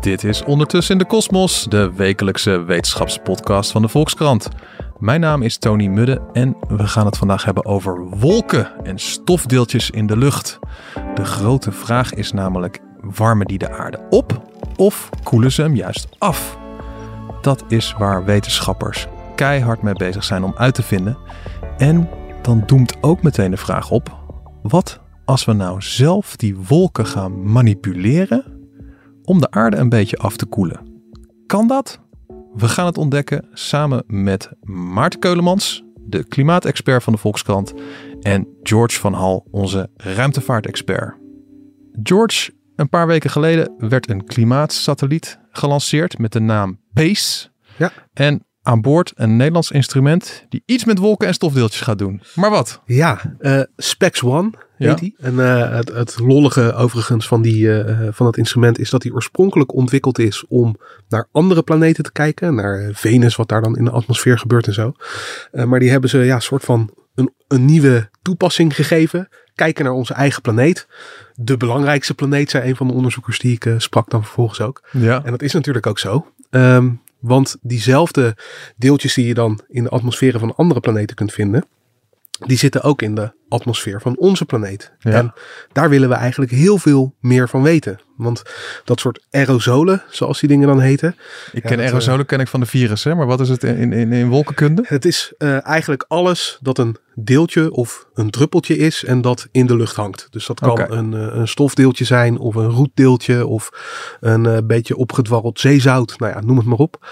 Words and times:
Dit 0.00 0.24
is 0.24 0.44
Ondertussen 0.44 0.92
in 0.92 0.98
de 1.00 1.06
Kosmos, 1.06 1.64
de 1.64 1.92
wekelijkse 1.92 2.62
wetenschapspodcast 2.62 3.70
van 3.70 3.82
de 3.82 3.88
Volkskrant. 3.88 4.48
Mijn 4.98 5.20
naam 5.20 5.42
is 5.42 5.58
Tony 5.58 5.86
Mudde 5.86 6.20
en 6.32 6.56
we 6.68 6.86
gaan 6.86 7.06
het 7.06 7.16
vandaag 7.16 7.44
hebben 7.44 7.64
over 7.64 8.08
wolken 8.08 8.84
en 8.84 8.98
stofdeeltjes 8.98 9.90
in 9.90 10.06
de 10.06 10.16
lucht. 10.16 10.58
De 11.14 11.24
grote 11.24 11.72
vraag 11.72 12.14
is 12.14 12.32
namelijk, 12.32 12.80
warmen 13.00 13.46
die 13.46 13.58
de 13.58 13.70
aarde 13.70 14.06
op 14.10 14.42
of 14.76 15.08
koelen 15.22 15.52
ze 15.52 15.62
hem 15.62 15.76
juist 15.76 16.08
af? 16.18 16.58
Dat 17.40 17.64
is 17.68 17.94
waar 17.98 18.24
wetenschappers 18.24 19.06
keihard 19.34 19.82
mee 19.82 19.94
bezig 19.94 20.24
zijn 20.24 20.44
om 20.44 20.54
uit 20.56 20.74
te 20.74 20.82
vinden. 20.82 21.18
En 21.78 22.08
dan 22.42 22.62
doemt 22.66 22.96
ook 23.00 23.22
meteen 23.22 23.50
de 23.50 23.56
vraag 23.56 23.90
op, 23.90 24.16
wat 24.62 25.00
als 25.24 25.44
we 25.44 25.52
nou 25.52 25.82
zelf 25.82 26.36
die 26.36 26.56
wolken 26.56 27.06
gaan 27.06 27.52
manipuleren 27.52 28.49
om 29.30 29.40
de 29.40 29.50
aarde 29.50 29.76
een 29.76 29.88
beetje 29.88 30.16
af 30.16 30.36
te 30.36 30.46
koelen? 30.46 31.02
Kan 31.46 31.68
dat? 31.68 32.00
We 32.54 32.68
gaan 32.68 32.86
het 32.86 32.98
ontdekken 32.98 33.48
samen 33.52 34.04
met 34.06 34.50
Maarten 34.62 35.20
Keulemans, 35.20 35.84
de 35.96 36.24
klimaatexpert 36.24 37.02
van 37.02 37.12
de 37.12 37.18
Volkskrant, 37.18 37.74
en 38.20 38.48
George 38.62 38.98
van 38.98 39.12
Hal, 39.12 39.46
onze 39.50 39.90
ruimtevaartexpert. 39.94 41.16
George, 42.02 42.52
een 42.76 42.88
paar 42.88 43.06
weken 43.06 43.30
geleden 43.30 43.74
werd 43.78 44.10
een 44.10 44.24
klimaatsatelliet 44.24 45.38
gelanceerd 45.50 46.18
met 46.18 46.32
de 46.32 46.40
naam 46.40 46.80
PACE. 46.92 47.48
Ja. 47.78 47.92
En 48.12 48.44
aan 48.62 48.80
boord 48.80 49.12
een 49.14 49.36
Nederlands 49.36 49.70
instrument 49.70 50.46
die 50.48 50.62
iets 50.66 50.84
met 50.84 50.98
wolken 50.98 51.26
en 51.26 51.34
stofdeeltjes 51.34 51.80
gaat 51.80 51.98
doen. 51.98 52.22
Maar 52.34 52.50
wat? 52.50 52.80
Ja, 52.84 53.36
eh 53.38 53.62
Specs 53.76 54.22
One 54.22 54.50
heet. 54.88 55.12
En 55.18 55.40
eh, 55.40 55.70
het, 55.70 55.88
het 55.88 56.18
lollige 56.18 56.72
overigens 56.74 57.26
van, 57.26 57.42
die, 57.42 57.80
eh, 57.80 58.08
van 58.10 58.26
dat 58.26 58.36
instrument 58.36 58.78
is 58.78 58.90
dat 58.90 59.02
die 59.02 59.14
oorspronkelijk 59.14 59.74
ontwikkeld 59.74 60.18
is 60.18 60.44
om 60.48 60.76
naar 61.10 61.28
andere 61.32 61.62
planeten 61.62 62.04
te 62.04 62.12
kijken. 62.12 62.54
Naar 62.54 62.78
eh, 62.78 62.88
Venus, 62.92 63.36
wat 63.36 63.48
daar 63.48 63.62
dan 63.62 63.76
in 63.76 63.84
de 63.84 63.90
atmosfeer 63.90 64.38
gebeurt 64.38 64.66
en 64.66 64.72
zo. 64.72 64.92
Eh, 65.52 65.64
maar 65.64 65.80
die 65.80 65.90
hebben 65.90 66.10
ze 66.10 66.18
ja, 66.18 66.40
soort 66.40 66.64
van 66.64 66.90
een, 67.14 67.32
een 67.48 67.64
nieuwe 67.64 68.08
toepassing 68.22 68.74
gegeven. 68.74 69.28
Kijken 69.54 69.84
naar 69.84 69.92
onze 69.92 70.14
eigen 70.14 70.42
planeet. 70.42 70.86
De 71.34 71.56
belangrijkste 71.56 72.14
planeet, 72.14 72.50
zei 72.50 72.68
een 72.68 72.76
van 72.76 72.86
de 72.86 72.92
onderzoekers 72.92 73.38
die 73.38 73.52
ik 73.52 73.66
eh, 73.66 73.74
sprak 73.76 74.10
dan 74.10 74.22
vervolgens 74.22 74.60
ook. 74.60 74.82
Ja. 74.90 75.24
En 75.24 75.30
dat 75.30 75.42
is 75.42 75.52
natuurlijk 75.52 75.86
ook 75.86 75.98
zo. 75.98 76.26
Ehm, 76.50 76.90
want 77.18 77.56
diezelfde 77.60 78.36
deeltjes 78.76 79.14
die 79.14 79.26
je 79.26 79.34
dan 79.34 79.60
in 79.68 79.82
de 79.82 79.90
atmosferen 79.90 80.40
van 80.40 80.54
andere 80.56 80.80
planeten 80.80 81.16
kunt 81.16 81.32
vinden, 81.32 81.64
die 82.46 82.58
zitten 82.58 82.82
ook 82.82 83.02
in 83.02 83.14
de 83.14 83.32
atmosfeer 83.48 84.00
van 84.00 84.16
onze 84.16 84.44
planeet. 84.44 84.92
Ja. 84.98 85.12
En 85.12 85.32
daar 85.72 85.88
willen 85.88 86.08
we 86.08 86.14
eigenlijk 86.14 86.52
heel 86.52 86.78
veel 86.78 87.14
meer 87.20 87.48
van 87.48 87.62
weten. 87.62 88.00
Want 88.16 88.42
dat 88.84 89.00
soort 89.00 89.26
aerosolen, 89.30 90.02
zoals 90.10 90.40
die 90.40 90.48
dingen 90.48 90.66
dan 90.66 90.80
heten, 90.80 91.08
Ik 91.52 91.62
Ja, 91.62 91.68
ken 91.68 91.76
dat, 91.76 91.86
aerosolen 91.86 92.26
ken 92.26 92.40
ik 92.40 92.48
van 92.48 92.60
de 92.60 92.66
virus, 92.66 93.04
hè? 93.04 93.14
maar 93.14 93.26
wat 93.26 93.40
is 93.40 93.48
het 93.48 93.64
in, 93.64 93.92
in, 93.92 94.12
in 94.12 94.28
wolkenkunde? 94.28 94.84
het 94.86 95.04
is 95.04 95.32
eh, 95.38 95.66
eigenlijk 95.66 96.04
alles 96.08 96.58
dat 96.60 96.78
een 96.78 96.96
deeltje 97.14 97.72
of 97.72 98.08
een 98.14 98.30
druppeltje 98.30 98.76
is 98.76 99.04
en 99.04 99.20
dat 99.20 99.48
in 99.50 99.66
de 99.66 99.76
lucht 99.76 99.96
hangt. 99.96 100.26
Dus 100.30 100.46
dat 100.46 100.60
kan 100.60 100.92
een, 100.92 101.14
eh, 101.14 101.36
een 101.36 101.48
stofdeeltje 101.48 102.04
zijn 102.04 102.38
of 102.38 102.54
een 102.54 102.70
roetdeeltje 102.70 103.46
of 103.46 103.70
een 104.20 104.46
eh, 104.46 104.58
beetje 104.64 104.96
opgedwarreld 104.96 105.60
zeezout. 105.60 106.18
Nou 106.18 106.32
ja, 106.32 106.40
noem 106.40 106.56
het 106.56 106.66
maar 106.66 106.78
op. 106.78 107.06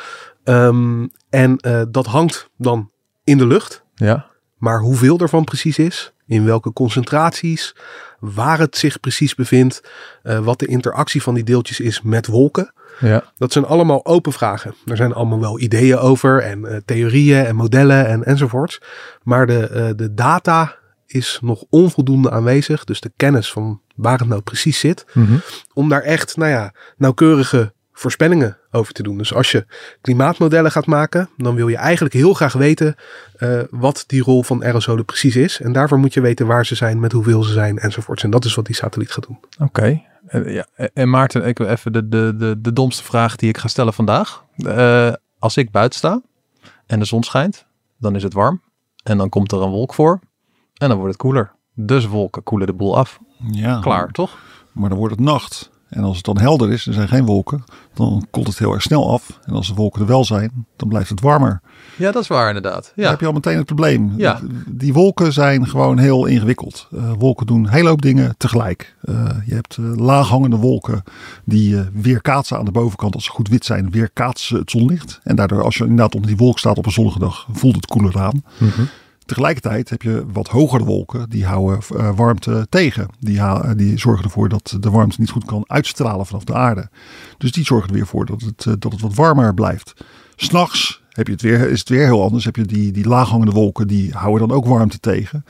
Ehm, 0.44 1.06
en 1.31 1.56
eh, 1.56 1.83
dat 1.88 2.06
hangt 2.06 2.50
dan 2.56 2.91
in 3.25 3.38
de 3.38 3.47
lucht. 3.47 3.84
Ja. 3.94 4.27
Maar 4.59 4.81
hoeveel 4.81 5.19
ervan 5.19 5.45
precies 5.45 5.79
is, 5.79 6.13
in 6.27 6.45
welke 6.45 6.73
concentraties, 6.73 7.75
waar 8.19 8.59
het 8.59 8.77
zich 8.77 9.01
precies 9.01 9.35
bevindt, 9.35 9.83
eh, 10.23 10.39
wat 10.39 10.59
de 10.59 10.67
interactie 10.67 11.23
van 11.23 11.35
die 11.35 11.45
deeltjes 11.45 11.81
is 11.81 12.03
met 12.03 12.27
wolken. 12.27 12.73
Ja. 13.01 13.25
Dat 13.37 13.53
zijn 13.53 13.65
allemaal 13.65 14.07
open 14.07 14.33
vragen. 14.33 14.75
Er 14.87 14.97
zijn 14.97 15.13
allemaal 15.13 15.41
wel 15.41 15.61
ideeën 15.61 15.99
over 15.99 16.43
en 16.43 16.65
eh, 16.65 16.77
theorieën 16.85 17.45
en 17.45 17.57
modellen 17.57 18.07
en 18.07 18.25
enzovoorts. 18.25 18.81
Maar 19.23 19.47
de, 19.47 19.69
eh, 19.69 19.89
de 19.97 20.15
data 20.15 20.77
is 21.07 21.39
nog 21.43 21.65
onvoldoende 21.71 22.31
aanwezig. 22.31 22.85
Dus 22.85 23.01
de 23.01 23.13
kennis 23.17 23.53
van 23.53 23.81
waar 23.95 24.19
het 24.19 24.29
nou 24.29 24.41
precies 24.41 24.79
zit. 24.79 25.05
Mhm. 25.13 25.37
Om 25.75 25.89
daar 25.89 26.03
echt, 26.03 26.37
nou 26.37 26.51
ja, 26.51 26.73
nauwkeurige 26.97 27.73
voorspellingen 27.99 28.59
over 28.71 28.93
te 28.93 29.03
doen. 29.03 29.19
Dus 29.19 29.35
als 29.35 29.51
je 29.51 29.67
klimaatmodellen 30.01 30.71
gaat 30.71 30.87
maken, 30.87 31.29
dan 31.37 31.55
wil 31.55 31.69
je 31.69 31.77
eigenlijk 31.77 32.15
heel 32.15 32.35
graag 32.35 32.53
weten 32.53 32.97
eh, 33.37 33.61
wat 33.71 34.05
die 34.07 34.23
rol 34.23 34.43
van 34.43 34.65
aerosolen 34.65 35.05
precies 35.05 35.37
is. 35.37 35.61
En 35.61 35.73
daarvoor 35.73 35.99
moet 35.99 36.15
je 36.15 36.21
weten 36.21 36.47
waar 36.47 36.67
ze 36.67 36.75
zijn, 36.75 37.01
met 37.01 37.13
hoeveel 37.13 37.43
ze 37.43 37.53
zijn 37.53 37.79
enzovoorts. 37.79 38.23
En 38.23 38.31
dat 38.31 38.45
is 38.45 38.55
wat 38.55 38.67
die 38.67 38.75
satelliet 38.75 39.11
gaat 39.11 39.27
doen. 39.27 39.39
Oké. 39.59 40.03
Eh, 40.27 40.55
ja. 40.55 40.67
En 40.95 41.11
Maarten, 41.11 41.47
ik 41.47 41.59
wil 41.59 41.67
even 41.67 41.93
de, 41.93 42.09
de, 42.09 42.35
de, 42.37 42.61
de 42.61 42.73
domste 42.73 43.05
vraag 43.05 43.37
die 43.37 43.49
ik 43.49 43.59
ga 43.59 43.69
stellen 43.69 43.93
vandaag. 43.93 44.45
Eh, 44.57 45.13
als 45.39 45.57
ik 45.57 45.71
buiten 45.71 45.99
sta 45.99 46.23
en 46.87 46.99
de 46.99 47.05
zon 47.05 47.23
schijnt, 47.23 47.67
dan 47.99 48.15
is 48.15 48.23
het 48.23 48.33
warm. 48.33 48.63
En 49.03 49.19
dan 49.19 49.29
komt 49.29 49.53
er 49.53 49.63
een 49.63 49.71
wolk 49.71 49.95
voor 49.95 50.21
en 50.75 50.89
dan 50.89 50.97
wordt 50.97 51.13
het 51.13 51.23
koeler. 51.23 51.53
Dus 51.75 52.07
wolken 52.07 52.43
koelen 52.43 52.67
de 52.67 52.73
boel 52.73 52.97
af. 52.97 53.19
Ja, 53.51 53.81
Klaar, 53.81 54.11
toch? 54.11 54.39
Maar 54.73 54.89
dan 54.89 54.99
wordt 54.99 55.15
het 55.15 55.25
nacht. 55.25 55.71
En 55.88 56.03
als 56.04 56.16
het 56.16 56.25
dan 56.25 56.38
helder 56.38 56.72
is, 56.72 56.87
er 56.87 56.93
zijn 56.93 57.09
geen 57.09 57.25
wolken, 57.25 57.65
dan 57.94 58.26
koelt 58.31 58.47
het 58.47 58.59
heel 58.59 58.72
erg 58.72 58.82
snel 58.82 59.10
af. 59.12 59.38
En 59.44 59.53
als 59.54 59.66
de 59.69 59.75
wolken 59.75 60.00
er 60.00 60.06
wel 60.06 60.25
zijn, 60.25 60.66
dan 60.76 60.88
blijft 60.88 61.09
het 61.10 61.21
warmer. 61.21 61.60
Ja, 61.97 62.12
dat 62.12 62.22
is 62.22 62.28
waar 62.28 62.47
inderdaad. 62.47 62.93
Dan 62.94 63.04
Ja. 63.04 63.10
heb 63.10 63.21
je 63.21 63.26
al 63.26 63.32
meteen 63.32 63.56
het 63.56 63.66
probleem. 63.66 64.12
Ja. 64.16 64.41
Die 64.66 64.93
wolken 64.93 65.32
zijn 65.32 65.66
gewoon 65.69 65.99
heel 65.99 66.26
ingewikkeld. 66.26 66.88
Eh, 66.97 67.12
wolken 67.19 67.47
doen 67.47 67.65
een 67.65 67.71
hele 67.71 67.88
hoop 67.88 68.03
dingen 68.03 68.34
tegelijk. 68.38 68.94
Eh, 69.00 69.15
je 69.47 69.54
hebt 69.54 69.76
eh, 69.76 69.97
laaghangende 69.97 70.56
wolken 70.56 71.03
die 71.44 71.76
weerkaatsen 71.93 72.59
aan 72.59 72.65
de 72.65 72.70
bovenkant. 72.70 73.15
Als 73.15 73.25
ze 73.25 73.31
goed 73.31 73.49
wit 73.49 73.65
zijn, 73.65 73.91
weerkaatsen 73.91 74.47
ze 74.49 74.56
het 74.56 74.70
zonlicht. 74.70 75.20
En 75.22 75.37
daardoor, 75.37 75.62
als 75.62 75.76
je 75.76 75.82
inderdaad 75.82 76.15
onder 76.15 76.28
die 76.31 76.38
wolk 76.38 76.59
staat 76.59 76.78
op 76.78 76.87
een 76.87 76.93
zonnige 76.93 77.19
dag, 77.19 77.47
voelt 77.53 77.75
het 77.76 77.87
koeler 77.87 78.19
aan. 78.20 78.43
Mhm. 78.59 78.81
Tegelijkertijd 79.28 79.91
heb 79.91 80.03
je 80.03 80.25
wat 80.33 80.49
hogere 80.49 80.84
wolken, 80.84 81.31
die 81.31 81.47
houden 81.47 81.81
eh, 81.97 82.16
warmte 82.16 82.66
tegen. 82.69 83.09
Die, 83.21 83.41
die 83.77 83.99
zorgen 83.99 84.25
ervoor 84.25 84.49
dat 84.49 84.77
de 84.81 84.91
warmte 84.91 85.21
niet 85.21 85.31
goed 85.31 85.44
kan 85.44 85.65
uitstralen 85.66 86.27
vanaf 86.27 86.44
de 86.44 86.55
aarde. 86.55 86.89
Dus 87.38 87.53
die 87.53 87.65
zorgen 87.65 87.88
er 87.88 87.94
weer 87.94 88.06
voor 88.06 88.27
dat 88.27 88.41
het, 88.41 88.67
eh, 88.67 88.72
dat 88.78 88.93
het 88.93 89.00
wat 89.00 89.15
warmer 89.15 89.55
blijft. 89.55 89.94
S'nachts 90.37 91.03
heb 91.09 91.27
je 91.27 91.33
het 91.33 91.43
weer, 91.43 91.71
is 91.71 91.78
het 91.78 91.88
weer 91.88 92.05
heel 92.05 92.22
anders. 92.22 92.44
Heb 92.44 92.56
je 92.56 92.65
die, 92.65 92.93
die 92.93 93.09
laaghangende 93.09 93.53
wolken, 93.53 93.87
die 93.87 94.12
houden 94.12 94.49
dan 94.49 94.56
ook 94.56 94.67
warmte 94.67 95.00
tegen. 95.00 95.44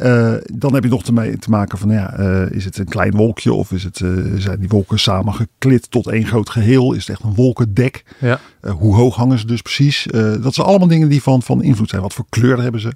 Eh, 0.00 0.34
dan 0.52 0.74
heb 0.74 0.84
je 0.84 0.90
nog 0.90 1.02
te, 1.02 1.36
te 1.38 1.50
maken 1.50 1.78
van, 1.78 1.90
ja, 1.90 2.12
eh, 2.12 2.50
is 2.50 2.64
het 2.64 2.78
een 2.78 2.88
klein 2.88 3.16
wolkje 3.16 3.52
of 3.52 3.72
is 3.72 3.84
het, 3.84 4.00
eh, 4.00 4.08
zijn 4.36 4.58
die 4.60 4.68
wolken 4.68 4.98
samengeklit 4.98 5.90
tot 5.90 6.06
één 6.08 6.26
groot 6.26 6.50
geheel? 6.50 6.92
Is 6.92 7.06
het 7.06 7.08
echt 7.08 7.22
een 7.22 7.34
wolkendek? 7.34 8.04
Ja. 8.18 8.40
Hoe 8.70 8.94
hoog 8.94 9.16
hangen 9.16 9.38
ze 9.38 9.46
dus 9.46 9.62
precies? 9.62 10.06
Dat 10.42 10.54
zijn 10.54 10.66
allemaal 10.66 10.88
dingen 10.88 11.08
die 11.08 11.22
van, 11.22 11.42
van 11.42 11.62
invloed 11.62 11.88
zijn. 11.88 12.02
Wat 12.02 12.12
voor 12.14 12.24
kleur 12.28 12.62
hebben 12.62 12.80
ze? 12.80 12.92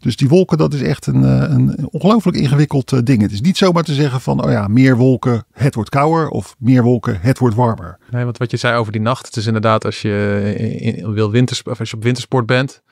Dus 0.00 0.16
die 0.16 0.28
wolken, 0.28 0.58
dat 0.58 0.74
is 0.74 0.82
echt 0.82 1.06
een, 1.06 1.22
een 1.52 1.88
ongelooflijk 1.90 2.36
ingewikkeld 2.36 3.06
ding. 3.06 3.22
Het 3.22 3.32
is 3.32 3.40
niet 3.40 3.56
zomaar 3.56 3.82
te 3.82 3.94
zeggen 3.94 4.20
van, 4.20 4.44
oh 4.44 4.50
ja, 4.50 4.68
meer 4.68 4.96
wolken, 4.96 5.44
het 5.52 5.74
wordt 5.74 5.90
kouder. 5.90 6.28
Of 6.28 6.54
meer 6.58 6.82
wolken, 6.82 7.18
het 7.20 7.38
wordt 7.38 7.54
warmer. 7.56 7.98
Nee, 8.10 8.24
want 8.24 8.38
wat 8.38 8.50
je 8.50 8.56
zei 8.56 8.76
over 8.78 8.92
die 8.92 9.00
nacht, 9.00 9.26
het 9.26 9.36
is 9.36 9.46
inderdaad 9.46 9.84
als 9.84 10.02
je, 10.02 10.52
in, 10.56 10.96
in- 10.96 11.12
wil 11.12 11.30
winters, 11.30 11.62
of 11.62 11.78
als 11.80 11.90
je 11.90 11.96
op 11.96 12.02
wintersport 12.02 12.46
bent 12.46 12.82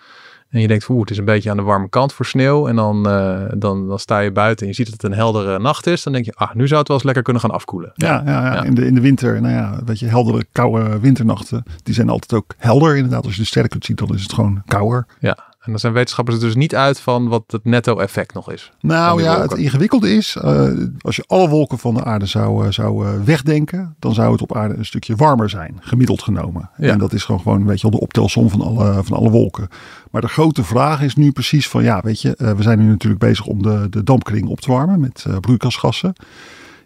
en 0.51 0.61
je 0.61 0.69
denkt, 0.69 0.89
oeh, 0.89 1.01
het 1.01 1.11
is 1.11 1.19
een 1.19 1.25
beetje 1.25 1.51
aan 1.51 1.57
de 1.57 1.63
warme 1.63 1.89
kant 1.89 2.13
voor 2.13 2.27
sneeuw 2.27 2.69
en 2.69 2.77
dan, 2.77 3.09
eh, 3.09 3.43
dan, 3.55 3.89
dan 3.89 3.99
sta 3.99 4.19
je 4.19 4.31
buiten 4.31 4.63
en 4.63 4.69
je 4.69 4.75
ziet 4.75 4.91
dat 4.91 5.03
het 5.03 5.13
een 5.13 5.19
heldere 5.19 5.59
nacht 5.59 5.87
is, 5.87 6.03
dan 6.03 6.13
denk 6.13 6.25
je, 6.25 6.33
ah, 6.35 6.55
nu 6.55 6.67
zou 6.67 6.79
het 6.79 6.89
wel 6.89 6.97
eens 6.97 7.07
lekker 7.07 7.23
kunnen 7.23 7.43
gaan 7.43 7.51
afkoelen. 7.51 7.93
Ja, 7.95 8.23
ja, 8.25 8.31
ja. 8.31 8.53
Ja. 8.53 8.63
In, 8.63 8.75
de, 8.75 8.87
in 8.87 8.95
de 8.95 9.01
winter, 9.01 9.41
nou 9.41 9.55
ja, 9.55 9.81
weet 9.85 9.99
je, 9.99 10.07
heldere, 10.07 10.45
koude 10.53 10.99
winternachten. 11.01 11.63
Die 11.83 11.95
zijn 11.95 12.09
altijd 12.09 12.33
ook 12.33 12.55
helder. 12.59 12.97
Inderdaad, 12.97 13.25
als 13.25 13.35
je 13.35 13.41
de 13.41 13.47
sterren 13.47 13.71
kunt 13.71 13.85
zien, 13.85 13.97
dan 13.97 14.15
is 14.15 14.23
het 14.23 14.33
gewoon 14.33 14.63
kouder. 14.67 15.07
Ja, 15.21 15.54
en 15.65 15.71
dan 15.71 15.79
zijn 15.79 15.93
wetenschappers 15.93 16.37
er 16.37 16.43
dus 16.43 16.55
niet 16.55 16.75
uit 16.75 17.01
van 17.01 17.29
wat 17.29 17.45
het 17.47 17.65
netto 17.65 17.99
effect 17.99 18.35
nog 18.35 18.53
is. 18.53 18.73
Nou 18.81 19.23
ja, 19.23 19.29
wolken. 19.37 19.51
het 19.51 19.59
ingewikkelde 19.59 20.15
is, 20.15 20.37
eh, 20.37 20.71
als 21.01 21.17
je 21.17 21.25
alle 21.27 21.49
wolken 21.49 21.79
van 21.79 21.95
de 21.95 22.05
aarde 22.05 22.27
zou, 22.27 22.67
eh, 22.67 22.73
zou 22.73 23.07
eh, 23.07 23.13
wegdenken, 23.25 23.97
dan 23.99 24.15
zou 24.15 24.33
het 24.33 24.43
op 24.43 24.57
aarde 24.57 24.75
een 24.75 24.85
stukje 24.85 25.17
warmer 25.17 25.51
zijn, 25.51 25.77
gemiddeld 25.81 26.23
genomen. 26.23 26.71
Ja. 26.77 26.93
En 26.93 26.99
dat 26.99 27.13
is 27.13 27.25
gewoon, 27.25 27.41
gewoon 27.41 27.67
weet 27.67 27.81
je, 27.81 27.83
wel, 27.89 27.99
de 27.99 28.05
optelsom 28.05 28.51
van 28.51 28.61
alle, 28.61 29.05
van 29.05 29.17
alle 29.17 29.31
wolken. 29.31 29.69
Maar 30.11 30.21
de 30.21 30.29
grote 30.29 30.65
vraag 30.65 31.03
is 31.03 31.17
nu 31.17 31.33
precies 31.33 31.69
van, 31.69 31.83
ja, 31.83 32.01
weet 32.01 32.21
je, 32.21 32.35
we 32.57 32.63
zijn 32.63 32.79
nu 32.79 32.87
natuurlijk 32.87 33.21
bezig 33.21 33.47
om 33.47 33.63
de, 33.63 33.87
de 33.91 34.03
dampkring 34.03 34.49
op 34.49 34.61
te 34.61 34.73
warmen 34.73 35.01
met 35.01 35.27
broeikasgassen. 35.41 36.13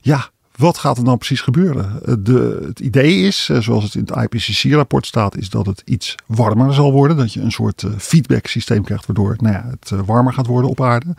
Ja, 0.00 0.30
Wat 0.58 0.78
gaat 0.78 0.98
er 0.98 1.04
dan 1.04 1.18
precies 1.18 1.40
gebeuren? 1.40 2.00
Eh, 2.04 2.14
De, 2.18 2.62
het 2.66 2.80
idee 2.80 3.14
is, 3.20 3.48
eh, 3.50 3.60
zoals 3.60 3.84
het 3.84 3.94
in 3.94 4.06
het 4.06 4.32
IPCC-rapport 4.34 5.06
staat, 5.06 5.36
is 5.36 5.50
dat 5.50 5.66
het 5.66 5.82
iets 5.84 6.14
warmer 6.26 6.74
zal 6.74 6.92
worden. 6.92 7.16
Dat 7.16 7.32
je 7.32 7.40
een 7.40 7.52
soort 7.52 7.82
eh, 7.82 7.90
feedback 7.98 8.46
systeem 8.46 8.84
krijgt, 8.84 9.06
waardoor 9.06 9.36
nou 9.40 9.54
ja, 9.54 9.70
het 9.80 10.06
warmer 10.06 10.32
gaat 10.32 10.46
worden 10.46 10.70
op 10.70 10.80
aarde. 10.80 11.14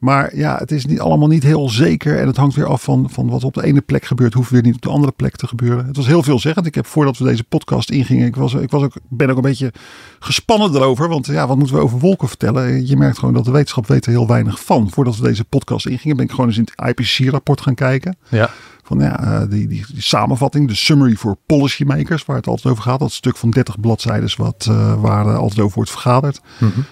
Maar 0.00 0.36
ja, 0.36 0.56
het 0.56 0.72
is 0.72 0.86
niet, 0.86 1.00
allemaal 1.00 1.28
niet 1.28 1.42
heel 1.42 1.68
zeker. 1.68 2.18
En 2.18 2.26
het 2.26 2.36
hangt 2.36 2.54
weer 2.54 2.66
af 2.66 2.82
van, 2.82 3.10
van 3.10 3.28
wat 3.28 3.44
op 3.44 3.54
de 3.54 3.64
ene 3.64 3.80
plek 3.80 4.04
gebeurt. 4.04 4.34
Hoeft 4.34 4.50
weer 4.50 4.62
niet 4.62 4.74
op 4.74 4.82
de 4.82 4.88
andere 4.88 5.12
plek 5.12 5.36
te 5.36 5.46
gebeuren. 5.46 5.86
Het 5.86 5.96
was 5.96 6.06
heel 6.06 6.22
veelzeggend. 6.22 6.66
Ik 6.66 6.74
heb 6.74 6.86
voordat 6.86 7.18
we 7.18 7.24
deze 7.24 7.44
podcast 7.44 7.90
ingingen. 7.90 8.26
Ik, 8.26 8.36
was, 8.36 8.54
ik 8.54 8.70
was 8.70 8.82
ook, 8.82 8.92
ben 9.08 9.30
ook 9.30 9.36
een 9.36 9.42
beetje 9.42 9.72
gespannen 10.18 10.74
erover. 10.74 11.08
Want 11.08 11.26
ja, 11.26 11.46
wat 11.46 11.56
moeten 11.56 11.76
we 11.76 11.82
over 11.82 11.98
wolken 11.98 12.28
vertellen? 12.28 12.86
Je 12.86 12.96
merkt 12.96 13.18
gewoon 13.18 13.34
dat 13.34 13.44
de 13.44 13.50
wetenschap 13.50 13.86
weet 13.86 14.06
er 14.06 14.12
heel 14.12 14.26
weinig 14.26 14.64
van. 14.64 14.90
Voordat 14.90 15.16
we 15.16 15.22
deze 15.22 15.44
podcast 15.44 15.86
ingingen, 15.86 16.16
ben 16.16 16.24
ik 16.24 16.30
gewoon 16.30 16.46
eens 16.46 16.58
in 16.58 16.68
het 16.74 16.88
IPCC-rapport 16.88 17.60
gaan 17.60 17.74
kijken. 17.74 18.16
Ja. 18.28 18.50
Van 18.82 18.98
ja, 18.98 19.20
eh, 19.22 19.50
die, 19.50 19.66
die, 19.66 19.84
die 19.92 20.02
samenvatting, 20.02 20.68
de 20.68 20.74
summary 20.74 21.14
for 21.14 21.36
policymakers, 21.46 22.24
waar 22.24 22.36
het 22.36 22.46
altijd 22.46 22.72
over 22.72 22.84
gaat. 22.84 22.98
Dat 22.98 23.12
stuk 23.12 23.36
van 23.36 23.50
30 23.50 23.80
bladzijden 23.80 24.30
wat, 24.36 24.66
eh, 24.68 25.00
waar 25.00 25.36
altijd 25.36 25.60
over 25.60 25.74
wordt 25.74 25.90
vergaderd. 25.90 26.40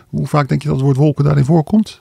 Hoe 0.09 0.27
vaak 0.27 0.49
denk 0.49 0.63
je 0.63 0.69
dat 0.69 0.77
het 0.77 0.87
woord 0.87 0.97
wolken 0.97 1.25
daarin 1.25 1.45
voorkomt? 1.45 2.01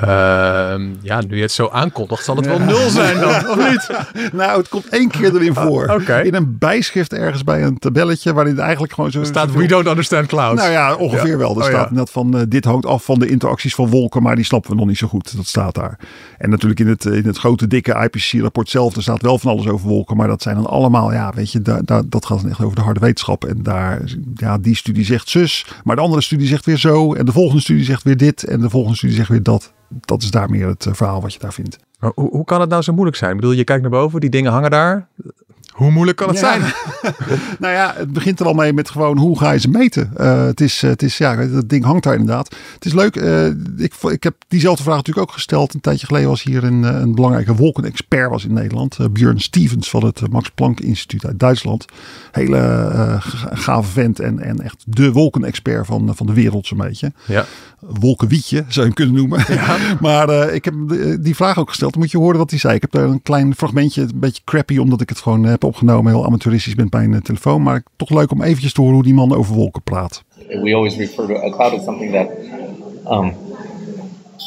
Ehm, 0.00 0.88
ja, 1.02 1.20
nu 1.20 1.36
je 1.36 1.42
het 1.42 1.52
zo 1.52 1.68
aankondigt, 1.68 2.24
zal 2.24 2.36
het 2.36 2.46
wel 2.46 2.58
nul 2.58 2.88
zijn 2.90 3.20
dan, 3.20 3.48
of 3.48 3.70
niet? 3.70 3.90
Nou, 4.32 4.58
het 4.58 4.68
komt 4.68 4.88
één 4.88 5.10
keer 5.10 5.34
erin 5.34 5.54
voor. 5.54 5.86
oké. 5.88 6.20
In 6.20 6.34
een 6.34 6.58
bijschrift 6.58 7.12
ergens 7.12 7.44
bij 7.44 7.62
een 7.62 7.78
tabelletje 7.78 8.32
waarin 8.32 8.52
het 8.52 8.62
eigenlijk 8.62 8.92
gewoon 8.92 9.10
zo 9.10 9.20
Er 9.20 9.26
staat, 9.26 9.52
we 9.52 9.66
don't 9.66 9.86
understand 9.86 10.26
clouds. 10.26 10.60
Nou 10.60 10.72
ja, 10.72 10.94
ongeveer 10.94 11.30
Ja. 11.30 11.36
wel. 11.36 11.50
Er 11.50 11.56
Oh, 11.56 11.62
staat 11.64 11.88
ja. 11.88 11.94
net 11.94 12.10
van, 12.10 12.36
eh, 12.36 12.42
dit 12.48 12.64
hangt 12.64 12.86
af 12.86 13.04
van 13.04 13.18
de 13.18 13.28
interacties 13.28 13.74
van 13.74 13.88
wolken, 13.88 14.22
maar 14.22 14.36
die 14.36 14.44
snappen 14.44 14.70
we 14.70 14.76
nog 14.76 14.86
niet 14.86 14.98
zo 14.98 15.06
goed. 15.08 15.36
Dat 15.36 15.46
staat 15.46 15.74
daar. 15.74 15.98
En 16.38 16.50
natuurlijk 16.50 16.80
in 16.80 16.88
het, 16.88 17.04
in 17.04 17.26
het 17.26 17.38
grote, 17.38 17.66
dikke 17.66 18.08
IPCC-rapport 18.10 18.68
zelf, 18.68 18.96
er 18.96 19.02
staat 19.02 19.22
wel 19.22 19.38
van 19.38 19.50
alles 19.50 19.68
over 19.68 19.88
wolken, 19.88 20.16
maar 20.16 20.28
dat 20.28 20.42
zijn 20.42 20.56
dan 20.56 20.66
allemaal, 20.66 21.12
ja, 21.12 21.32
weet 21.34 21.52
je, 21.52 21.62
daar, 21.62 21.84
daar, 21.84 22.02
dat 22.08 22.26
gaat 22.26 22.40
dan 22.40 22.50
echt 22.50 22.60
over 22.62 22.76
de 22.76 22.82
harde 22.82 23.00
wetenschap. 23.00 23.44
En 23.44 23.62
daar, 23.62 24.02
ja, 24.34 24.58
die 24.58 24.76
studie 24.76 25.04
zegt 25.04 25.28
zus, 25.28 25.66
maar 25.84 25.96
de 25.96 26.02
andere 26.02 26.22
studie 26.22 26.46
zegt 26.46 26.64
weer 26.64 26.76
zo, 26.78 27.14
en 27.14 27.24
de 27.24 27.32
volgende 27.32 27.62
studie 27.62 27.84
zegt 27.84 28.02
weer 28.02 28.16
dit, 28.16 28.44
en 28.44 28.60
de 28.60 28.70
volgende 28.70 28.96
studie 28.96 29.16
zegt 29.16 29.28
weer 29.28 29.42
dat. 29.42 29.72
Dat 30.00 30.22
is 30.22 30.30
daar 30.30 30.50
meer 30.50 30.66
het 30.66 30.86
eh, 30.86 30.92
verhaal 30.92 31.20
wat 31.20 31.32
je 31.32 31.38
daar 31.38 31.52
vindt. 31.52 31.78
Hoe, 31.98 32.12
hoe 32.30 32.44
kan 32.44 32.60
het 32.60 32.70
nou 32.70 32.82
zo 32.82 32.92
moeilijk 32.92 33.16
zijn? 33.16 33.30
Ik 33.30 33.36
bedoel, 33.36 33.52
je 33.52 33.64
kijkt 33.64 33.82
naar 33.82 33.90
boven, 33.90 34.20
die 34.20 34.30
dingen 34.30 34.52
hangen 34.52 34.70
daar. 34.70 35.08
Hoe 35.82 35.90
moeilijk 35.90 36.16
kan 36.16 36.28
het 36.28 36.38
Ja. 36.40 36.46
zijn? 36.52 36.62
Nou 37.58 37.74
ja, 37.74 37.94
het 37.96 38.12
begint 38.12 38.40
er 38.40 38.46
al 38.46 38.52
mee 38.54 38.72
met 38.72 38.90
gewoon 38.90 39.18
hoe 39.18 39.38
ga 39.38 39.50
je 39.50 39.58
ze 39.58 39.68
meten. 39.68 40.10
Eh, 40.16 40.44
het 40.44 40.60
is, 40.60 40.80
het 40.80 41.02
is, 41.02 41.18
ja, 41.18 41.36
dat 41.46 41.68
ding 41.68 41.84
hangt 41.84 42.02
daar 42.04 42.14
inderdaad. 42.14 42.54
Het 42.74 42.84
is 42.84 42.92
leuk. 42.92 43.16
eh, 43.16 43.46
ik, 43.76 43.94
ik 44.02 44.22
heb 44.22 44.34
diezelfde 44.48 44.82
vraag 44.82 44.96
natuurlijk 44.96 45.26
ook 45.28 45.34
gesteld. 45.34 45.74
Een 45.74 45.80
tijdje 45.80 46.06
geleden 46.06 46.28
was 46.28 46.42
hier 46.42 46.64
een, 46.64 46.84
eh, 46.84 47.00
een 47.00 47.14
belangrijke 47.14 47.54
wolkenexpert 47.54 48.30
was 48.30 48.44
in 48.44 48.52
Nederland. 48.52 48.96
eh, 48.98 49.06
Björn 49.12 49.40
Stevens 49.40 49.90
van 49.90 50.04
het 50.04 50.20
Max 50.30 50.50
Planck 50.50 50.80
Instituut 50.80 51.26
uit 51.26 51.38
Duitsland. 51.38 51.84
Hele 52.32 52.58
ga- 53.20 53.50
gave 53.54 53.90
vent 53.90 54.20
en, 54.20 54.38
en 54.40 54.60
echt 54.60 54.84
de 54.86 55.12
wolkenexpert 55.12 55.86
van, 55.86 56.10
van 56.16 56.26
de 56.26 56.32
wereld 56.32 56.66
zo'n 56.66 56.78
beetje. 56.78 57.12
Ja. 57.26 57.44
Wolkenwietje 57.80 58.56
zou 58.56 58.70
je 58.74 58.80
hem 58.82 58.92
kunnen 58.94 59.14
noemen. 59.14 59.44
maar 60.00 60.52
ik 60.52 60.64
heb 60.64 60.74
die 61.20 61.34
vraag 61.36 61.58
ook 61.58 61.68
gesteld. 61.68 61.92
Dan 61.92 62.00
moet 62.02 62.10
je 62.10 62.18
horen 62.18 62.38
wat 62.38 62.50
hij 62.50 62.58
zei. 62.58 62.74
Ik 62.74 62.80
heb 62.80 62.90
daar 62.92 63.04
een 63.04 63.22
klein 63.22 63.54
fragmentje, 63.54 64.02
een 64.02 64.10
beetje 64.14 64.42
crappy, 64.44 64.78
omdat 64.78 65.00
ik 65.00 65.08
het 65.08 65.18
gewoon 65.18 65.44
heb 65.44 65.64
opgenomen. 65.72 66.12
Heel 66.12 66.24
amateuristisch 66.24 66.74
met 66.74 66.92
mijn 66.92 67.14
eh, 67.14 67.20
telefoon. 67.20 67.62
Maar 67.62 67.82
toch 67.96 68.10
leuk 68.10 68.30
om 68.30 68.42
eventjes 68.42 68.72
te 68.72 68.80
horen 68.80 68.94
hoe 68.94 69.04
die 69.04 69.14
man 69.14 69.34
over 69.34 69.54
wolken 69.54 69.82
praat. 69.82 70.22
we 70.48 70.74
always 70.74 70.96
refer 70.96 71.26
to 71.26 71.34
a 71.34 71.50
cloud 71.50 71.72
as 71.72 71.84
something 71.84 72.12
that 72.12 72.28
um, 73.06 73.34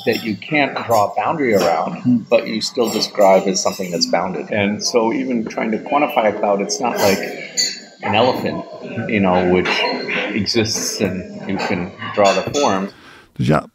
that 0.05 0.23
you 0.23 0.35
can't 0.35 0.75
draw 0.85 1.09
a 1.09 1.13
boundary 1.15 1.55
around, 1.55 2.27
but 2.29 2.45
you 2.45 2.61
still 2.61 2.89
describe 2.89 3.47
as 3.47 3.61
something 3.61 3.91
that's 3.91 4.09
bounded. 4.09 4.51
And 4.51 4.83
so, 4.83 5.11
even 5.11 5.45
trying 5.45 5.71
to 5.71 5.77
quantify 5.77 6.27
a 6.27 6.33
cloud, 6.33 6.61
it's 6.61 6.79
not 6.79 6.97
like 6.97 7.19
an 8.01 8.15
elephant, 8.15 8.65
you 9.09 9.19
know, 9.19 9.51
which 9.51 9.69
exists 10.33 11.01
and 11.01 11.49
you 11.49 11.57
can 11.57 11.91
draw 12.13 12.33
the 12.33 12.59
form. 12.59 12.89
Dus 13.33 13.47
ja, 13.47 13.67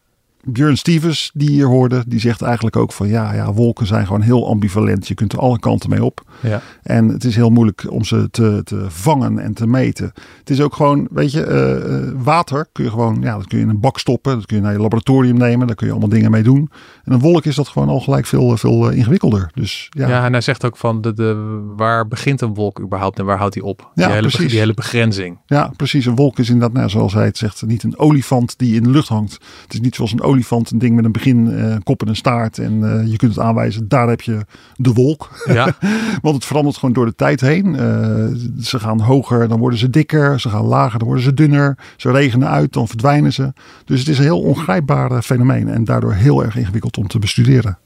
Björn 0.45 0.77
Stevens, 0.77 1.31
die 1.35 1.55
je 1.57 1.65
hoorde, 1.65 2.05
die 2.07 2.21
zegt 2.21 2.43
eigenlijk 2.43 2.77
ook 2.77 2.93
van 2.93 3.09
ja, 3.09 3.33
ja, 3.35 3.53
wolken 3.53 3.87
zijn 3.87 4.07
gewoon 4.07 4.21
heel 4.23 4.49
ambivalent. 4.49 5.09
Je 5.09 5.15
kunt 5.15 5.33
er 5.33 5.39
alle 5.39 5.59
kanten 5.59 5.91
mee 5.91 6.05
op. 6.05 6.23
Ja. 6.43 6.61
En 6.83 7.09
het 7.09 7.25
is 7.25 7.37
heel 7.37 7.51
moeilijk 7.51 7.87
om 7.89 8.05
ze 8.05 8.29
te, 8.31 8.61
te 8.65 8.85
vangen 8.89 9.39
en 9.39 9.55
te 9.55 9.67
meten. 9.67 10.13
Het 10.39 10.51
is 10.51 10.61
ook 10.61 10.75
gewoon, 10.75 11.09
weet 11.11 11.33
je, 11.33 11.45
eh, 11.45 11.99
eh, 11.99 12.13
water 12.17 12.67
kun 12.73 12.85
je 12.85 12.91
gewoon, 12.91 13.19
ja, 13.21 13.37
dat 13.37 13.47
kun 13.47 13.59
je 13.59 13.65
in 13.65 13.71
een 13.71 13.81
bak 13.81 13.99
stoppen. 13.99 14.35
Dat 14.35 14.47
kun 14.47 14.57
je 14.57 14.63
naar 14.63 14.73
je 14.73 14.79
laboratorium 14.79 15.37
nemen. 15.39 15.67
Daar 15.67 15.77
kun 15.77 15.87
je 15.87 15.93
allemaal 15.93 16.11
dingen 16.11 16.31
mee 16.31 16.43
doen. 16.43 16.71
En 17.05 17.13
een 17.13 17.21
wolk 17.21 17.45
is 17.45 17.55
dat 17.55 17.69
gewoon 17.69 17.89
al 17.89 18.01
gelijk 18.01 18.27
veel, 18.27 18.57
veel 18.57 18.91
eh, 18.91 18.97
ingewikkelder. 18.97 19.51
Dus 19.55 19.87
ja, 19.91 20.09
Ja. 20.09 20.25
en 20.25 20.33
hij 20.33 20.41
zegt 20.41 20.65
ook 20.65 20.77
van, 20.77 21.01
de, 21.01 21.13
de, 21.13 21.61
waar 21.77 22.09
begint 22.09 22.41
een 22.41 22.55
wolk 22.55 22.81
überhaupt 22.81 23.19
en 23.19 23.25
waar 23.25 23.39
houdt 23.39 23.55
hij 23.55 23.63
op? 23.65 23.91
Die, 23.95 24.05
Ja, 24.05 24.11
hele, 24.11 24.29
precies. 24.29 24.51
die 24.51 24.59
hele 24.59 24.75
begrenzing. 24.75 25.39
Ja, 25.47 25.73
precies. 25.77 26.07
Een 26.07 26.15
wolk 26.17 26.39
is 26.39 26.49
inderdaad, 26.49 26.77
nou, 26.77 26.89
zoals 26.89 27.13
hij 27.13 27.25
het 27.25 27.39
zegt, 27.39 27.63
niet 27.67 27.83
een 27.83 27.99
olifant 27.99 28.59
die 28.59 28.75
in 28.75 28.83
de 28.83 28.91
lucht 28.91 29.09
hangt. 29.09 29.33
Het 29.63 29.73
is 29.75 29.81
niet 29.81 29.95
zoals 29.95 30.13
een 30.13 30.19
olifant, 30.19 30.29
een 30.35 30.79
ding 30.79 30.97
met 30.97 31.05
een 31.05 31.12
begin, 31.12 31.53
eh, 31.53 31.71
een 31.71 31.82
kop 31.82 32.03
en 32.03 32.09
een 32.09 32.17
staart. 32.17 32.59
En 32.59 32.85
eh, 32.85 33.11
je 33.11 33.17
kunt 33.17 33.35
het 33.35 33.44
aanwijzen, 33.44 33.88
daar 33.88 34.09
heb 34.09 34.21
je 34.21 34.38
de 34.77 34.93
wolk. 34.93 35.31
Ja, 35.44 35.75
Want 36.23 36.35
het 36.35 36.44
verandert 36.44 36.77
gewoon 36.77 36.94
door 36.94 37.06
de 37.06 37.15
tijd 37.15 37.41
heen. 37.41 37.77
Eh, 37.77 38.27
ze 38.61 38.79
gaan 38.79 39.00
hoger, 39.00 39.49
dan 39.49 39.59
worden 39.59 39.79
ze 39.79 39.91
dikker. 39.91 40.41
Ze 40.41 40.49
gaan 40.49 40.65
lager, 40.65 40.99
dan 40.99 41.09
worden 41.09 41.25
ze 41.25 41.35
dunner. 41.35 41.79
Ze 41.97 42.11
regenen 42.11 42.49
uit, 42.49 42.73
dan 42.73 42.88
verdwijnen 42.88 43.32
ze. 43.32 43.53
Dus 43.85 43.99
het 43.99 44.09
is 44.09 44.19
een 44.19 44.25
heel 44.25 44.41
ongrijpbaar 44.41 45.23
fenomeen. 45.23 45.69
En 45.69 45.85
daardoor 45.85 46.12
heel 46.12 46.44
erg 46.44 46.56
ingewikkeld 46.56 46.97
om 46.97 47.06
te 47.06 47.19
bestuderen. 47.19 47.79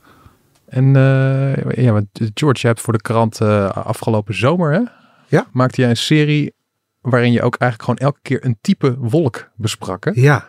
en 0.67 0.97
eh, 0.97 1.85
ja, 1.85 1.93
want 1.93 2.07
George, 2.35 2.61
je 2.61 2.67
hebt 2.67 2.81
voor 2.81 2.93
de 2.93 3.03
krant 3.03 3.41
eh, 3.41 3.69
afgelopen 3.69 4.35
zomer, 4.35 4.73
hè? 4.73 4.81
Ja. 5.29 5.47
Maakte 5.53 5.81
jij 5.81 5.91
een 5.91 5.97
serie 5.97 6.55
waarin 7.01 7.33
je 7.33 7.43
ook 7.43 7.57
eigenlijk 7.57 7.91
gewoon 7.91 8.11
elke 8.11 8.23
keer 8.23 8.45
een 8.45 8.59
type 8.61 8.97
wolk 8.99 9.51
besprak, 9.57 10.05
hè? 10.05 10.11
Ja, 10.15 10.47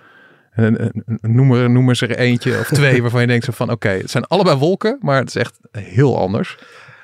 noem, 1.22 1.54
er, 1.54 1.70
noem 1.70 1.90
eens 1.90 2.02
er 2.02 2.18
eentje 2.18 2.60
of 2.60 2.68
twee 2.80 3.02
waarvan 3.02 3.22
je 3.22 3.28
denkt 3.28 3.46
zo 3.46 3.52
van, 3.52 3.72
oké, 3.72 3.90
het 3.90 4.12
zijn 4.12 4.26
allebei 4.26 4.58
wolken, 4.58 4.98
maar 5.02 5.18
het 5.18 5.28
is 5.28 5.36
echt 5.36 5.60
heel 5.72 6.20
anders. 6.20 6.58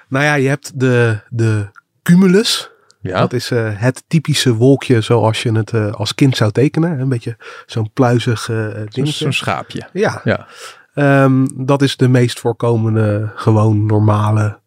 nou 0.07 0.25
ja, 0.25 0.33
je 0.33 0.48
hebt 0.48 0.80
de, 0.80 1.19
de 1.30 1.65
cumulus. 2.03 2.69
Ja, 3.03 3.19
Dat 3.19 3.33
is 3.33 3.51
eh, 3.51 3.69
het 3.74 4.03
typische 4.07 4.56
wolkje 4.56 5.01
zoals 5.01 5.44
je 5.44 5.51
het 5.51 5.71
eh, 5.71 5.92
als 5.92 6.15
kind 6.15 6.38
zou 6.38 6.51
tekenen. 6.51 7.00
Een 7.00 7.09
beetje 7.09 7.38
zo'n 7.65 7.92
pluizig 7.94 8.50
eh 8.50 8.56
zo'n 8.56 8.88
dingetje. 8.89 9.24
zo'n 9.24 9.33
schaapje. 9.33 9.88
Ja, 9.94 10.21
Ja, 10.24 10.47
Ehm, 10.94 11.47
dat 11.56 11.81
is 11.81 11.97
de 11.97 12.07
meest 12.07 12.39
voorkomende, 12.39 13.31
gewoon 13.36 13.86
normale 13.86 14.59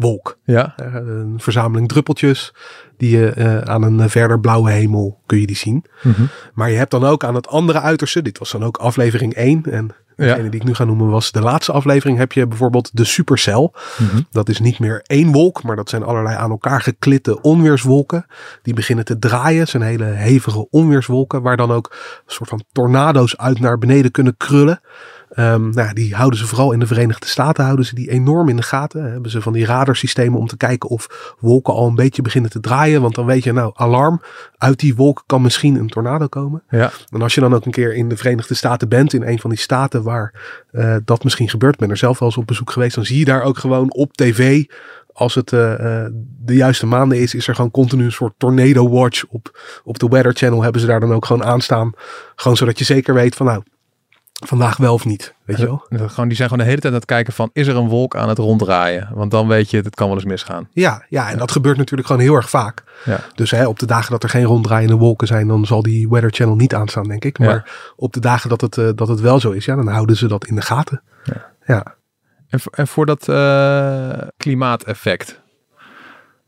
wolk. 0.00 0.38
ja, 0.44 0.74
Eh, 0.76 0.94
een 0.94 1.34
verzameling 1.36 1.88
druppeltjes 1.88 2.54
die 2.96 3.16
je 3.18 3.30
eh, 3.30 3.58
aan 3.58 3.82
een 3.82 4.00
eh, 4.00 4.08
verder 4.08 4.40
blauwe 4.40 4.70
hemel 4.70 5.20
kun 5.26 5.40
je 5.40 5.46
die 5.46 5.56
zien. 5.56 5.84
Mhm. 6.02 6.22
Maar 6.54 6.70
je 6.70 6.76
hebt 6.76 6.90
dan 6.90 7.04
ook 7.04 7.24
aan 7.24 7.34
het 7.34 7.48
andere 7.48 7.80
uiterste, 7.80 8.22
dit 8.22 8.38
was 8.38 8.50
dan 8.50 8.64
ook 8.64 8.76
aflevering 8.76 9.34
1 9.34 9.62
en 9.70 9.90
degene 10.16 10.48
die 10.48 10.60
ik 10.60 10.66
nu 10.66 10.74
ga 10.74 10.84
noemen 10.84 11.08
was 11.08 11.32
de 11.32 11.40
laatste 11.40 11.72
aflevering, 11.72 12.18
heb 12.18 12.32
je 12.32 12.46
bijvoorbeeld 12.46 12.90
de 12.92 13.04
supercel. 13.04 13.74
Mhm. 13.98 14.20
Dat 14.30 14.48
is 14.48 14.60
niet 14.60 14.78
meer 14.78 15.00
één 15.06 15.32
wolk, 15.32 15.62
maar 15.62 15.76
dat 15.76 15.88
zijn 15.88 16.02
allerlei 16.02 16.36
aan 16.36 16.50
elkaar 16.50 16.80
geklitte 16.80 17.40
onweerswolken. 17.40 18.26
Die 18.62 18.74
beginnen 18.74 19.04
te 19.04 19.18
draaien, 19.18 19.68
zijn 19.68 19.82
hele 19.82 20.04
hevige 20.04 20.68
onweerswolken, 20.70 21.42
waar 21.42 21.56
dan 21.56 21.72
ook 21.72 21.88
een 21.90 22.32
soort 22.32 22.48
van 22.48 22.64
tornado's 22.72 23.36
uit 23.36 23.60
naar 23.60 23.78
beneden 23.78 24.10
kunnen 24.10 24.36
krullen. 24.36 24.80
Ehm, 25.30 25.70
nou, 25.70 25.92
die 25.92 26.14
houden 26.14 26.38
ze 26.38 26.46
vooral 26.46 26.72
in 26.72 26.78
de 26.78 26.86
Verenigde 26.86 27.26
Staten 27.26 27.64
houden 27.64 27.84
ze 27.84 27.94
die 27.94 28.10
enorm 28.10 28.48
in 28.48 28.56
de 28.56 28.62
gaten. 28.62 29.10
Hebben 29.10 29.30
ze 29.30 29.42
van 29.42 29.52
die 29.52 29.64
radarsystemen 29.64 30.38
om 30.38 30.46
te 30.46 30.56
kijken 30.56 30.88
of 30.88 31.34
wolken 31.38 31.74
al 31.74 31.86
een 31.86 31.94
beetje 31.94 32.22
beginnen 32.22 32.50
te 32.50 32.60
draaien. 32.60 33.00
Want 33.00 33.14
dan 33.14 33.26
weet 33.26 33.44
je, 33.44 33.52
nou, 33.52 33.72
alarm. 33.74 34.20
Uit 34.58 34.78
die 34.78 34.94
wolken 34.94 35.24
kan 35.26 35.42
misschien 35.42 35.76
een 35.76 35.88
tornado 35.88 36.26
komen. 36.26 36.62
ja. 36.70 36.90
En 37.08 37.22
als 37.22 37.34
je 37.34 37.40
dan 37.40 37.54
ook 37.54 37.64
een 37.64 37.70
keer 37.70 37.94
in 37.94 38.08
de 38.08 38.16
Verenigde 38.16 38.54
Staten 38.54 38.88
bent, 38.88 39.12
in 39.12 39.22
een 39.22 39.38
van 39.38 39.50
die 39.50 39.58
staten 39.58 40.02
waar 40.02 40.34
eh, 40.70 40.96
dat 41.04 41.24
misschien 41.24 41.48
gebeurt, 41.48 41.74
ik 41.74 41.80
ben 41.80 41.90
er 41.90 41.96
zelf 41.96 42.18
wel 42.18 42.28
eens 42.28 42.38
op 42.38 42.46
bezoek 42.46 42.70
geweest, 42.70 42.94
dan 42.94 43.04
zie 43.04 43.18
je 43.18 43.24
daar 43.24 43.42
ook 43.42 43.58
gewoon 43.58 43.92
op 43.92 44.12
tv, 44.12 44.64
als 45.12 45.34
het 45.34 45.52
eh, 45.52 46.04
eh, 46.04 46.12
de 46.38 46.54
juiste 46.54 46.86
maanden 46.86 47.18
is, 47.18 47.34
is 47.34 47.48
er 47.48 47.54
gewoon 47.54 47.70
continu 47.70 48.04
een 48.04 48.12
soort 48.12 48.32
tornado 48.36 48.88
watch 48.88 49.24
op, 49.28 49.60
op 49.84 49.98
de 49.98 50.08
Weather 50.08 50.32
Channel. 50.32 50.62
Hebben 50.62 50.80
ze 50.80 50.86
daar 50.86 51.00
dan 51.00 51.12
ook 51.12 51.24
gewoon 51.24 51.44
aanstaan. 51.44 51.92
Gewoon 52.36 52.56
zodat 52.56 52.78
je 52.78 52.84
zeker 52.84 53.14
weet 53.14 53.34
van 53.34 53.46
nou, 53.46 53.62
vandaag 54.46 54.76
wel 54.76 54.94
of 54.94 55.04
niet. 55.04 55.34
Weet 55.44 55.56
je 55.58 55.64
wel? 55.66 55.86
Eh, 55.88 56.08
Gewoon, 56.08 56.28
die 56.28 56.36
zijn 56.36 56.48
gewoon 56.48 56.64
de 56.64 56.70
hele 56.70 56.80
tijd 56.80 56.92
aan 56.92 56.98
het 56.98 57.08
kijken 57.08 57.32
van, 57.32 57.50
is 57.52 57.66
er 57.66 57.76
een 57.76 57.88
wolk 57.88 58.16
aan 58.16 58.28
het 58.28 58.38
ronddraaien? 58.38 59.08
Want 59.14 59.30
dan 59.30 59.48
weet 59.48 59.70
je, 59.70 59.76
het 59.80 59.94
kan 59.94 60.06
wel 60.06 60.16
eens 60.16 60.24
misgaan. 60.24 60.68
Ja, 60.72 61.04
ja, 61.08 61.30
en 61.30 61.38
dat 61.38 61.50
gebeurt 61.52 61.76
natuurlijk 61.76 62.08
gewoon 62.08 62.22
heel 62.22 62.34
erg 62.34 62.50
vaak. 62.50 62.82
Ja. 63.04 63.18
Dus 63.34 63.50
hè, 63.50 63.66
op 63.66 63.78
de 63.78 63.86
dagen 63.86 64.10
dat 64.10 64.22
er 64.22 64.28
geen 64.28 64.44
ronddraaiende 64.44 64.94
wolken 64.96 65.26
zijn, 65.26 65.48
dan 65.48 65.66
zal 65.66 65.82
die 65.82 66.08
Weather 66.08 66.30
Channel 66.32 66.56
niet 66.56 66.74
aanstaan, 66.74 67.08
denk 67.08 67.24
ik. 67.24 67.38
Ja. 67.38 67.44
Maar 67.46 67.92
op 67.96 68.12
de 68.12 68.20
dagen 68.20 68.48
dat 68.48 68.60
het, 68.60 68.78
eh, 68.78 68.88
dat 68.94 69.08
het 69.08 69.20
wel 69.20 69.40
zo 69.40 69.50
is, 69.50 69.64
ja, 69.64 69.76
dan 69.76 69.88
houden 69.88 70.16
ze 70.16 70.28
dat 70.28 70.46
in 70.46 70.54
de 70.54 70.62
gaten. 70.62 71.02
Ja. 71.24 71.50
ja. 71.66 71.94
En, 72.48 72.60
voor- 72.60 72.72
en 72.72 72.86
voor 72.86 73.06
dat 73.06 73.28
eh, 73.28 74.28
klimaateffect, 74.36 75.40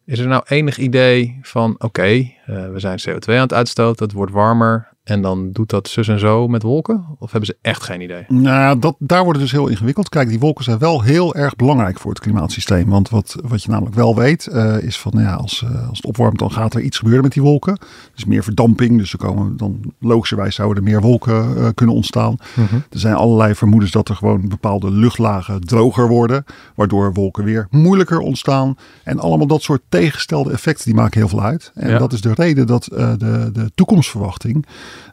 is 0.04 0.18
er 0.18 0.26
nou 0.26 0.42
enig 0.46 0.78
idee 0.78 1.38
van, 1.42 1.74
oké, 1.78 2.30
eh, 2.46 2.70
we 2.70 2.78
zijn 2.80 3.00
CO2 3.08 3.26
aan 3.26 3.40
het 3.40 3.52
uitstoten, 3.52 4.04
het 4.04 4.14
wordt 4.14 4.32
warmer. 4.32 4.92
En 5.02 5.22
dan 5.22 5.52
doet 5.52 5.70
dat 5.70 5.88
zus 5.88 6.08
en 6.08 6.18
zo 6.18 6.48
met 6.48 6.62
wolken? 6.62 7.04
Of 7.18 7.30
hebben 7.30 7.48
ze 7.48 7.56
echt 7.60 7.82
geen 7.82 8.00
idee? 8.00 8.24
Nou, 8.28 8.78
dat, 8.78 8.96
daar 8.98 9.24
wordt 9.24 9.38
het 9.38 9.48
dus 9.48 9.58
heel 9.58 9.68
ingewikkeld. 9.68 10.08
Kijk, 10.08 10.28
die 10.28 10.38
wolken 10.38 10.64
zijn 10.64 10.78
wel 10.78 11.02
heel 11.02 11.34
erg 11.34 11.56
belangrijk 11.56 11.98
voor 11.98 12.10
het 12.10 12.20
klimaatsysteem. 12.20 12.88
Want 12.88 13.08
wat, 13.08 13.36
wat 13.44 13.62
je 13.62 13.70
namelijk 13.70 13.94
wel 13.94 14.16
weet, 14.16 14.48
uh, 14.52 14.82
is 14.82 14.98
van 14.98 15.12
ja, 15.16 15.34
als, 15.34 15.64
uh, 15.64 15.88
als 15.88 15.96
het 15.96 16.06
opwarmt, 16.06 16.38
dan 16.38 16.52
gaat 16.52 16.74
er 16.74 16.80
iets 16.80 16.98
gebeuren 16.98 17.22
met 17.22 17.32
die 17.32 17.42
wolken. 17.42 17.78
Dus 18.14 18.24
meer 18.24 18.42
verdamping. 18.42 18.98
Dus 18.98 19.12
er 19.12 19.18
komen 19.18 19.56
dan 19.56 19.92
logischerwijs 19.98 20.54
zouden 20.54 20.84
er 20.84 20.90
meer 20.90 21.00
wolken 21.00 21.56
uh, 21.56 21.68
kunnen 21.74 21.94
ontstaan. 21.94 22.36
Mm 22.54 22.66
-hmm. 22.66 22.84
Er 22.90 22.98
zijn 22.98 23.14
allerlei 23.14 23.54
vermoedens 23.54 23.92
dat 23.92 24.08
er 24.08 24.16
gewoon 24.16 24.48
bepaalde 24.48 24.90
luchtlagen 24.90 25.60
droger 25.60 26.08
worden. 26.08 26.44
Waardoor 26.74 27.12
wolken 27.12 27.44
weer 27.44 27.66
moeilijker 27.70 28.18
ontstaan. 28.18 28.76
En 29.04 29.18
allemaal 29.18 29.46
dat 29.46 29.62
soort 29.62 29.82
tegengestelde 29.88 30.52
effecten, 30.52 30.84
die 30.84 30.94
maken 30.94 31.18
heel 31.18 31.28
veel 31.28 31.42
uit. 31.42 31.70
En 31.74 31.90
ja. 31.90 31.98
dat 31.98 32.12
is 32.12 32.20
de 32.20 32.31
reden 32.34 32.66
dat 32.66 32.84
de, 32.84 33.50
de 33.52 33.70
toekomstverwachting 33.74 34.66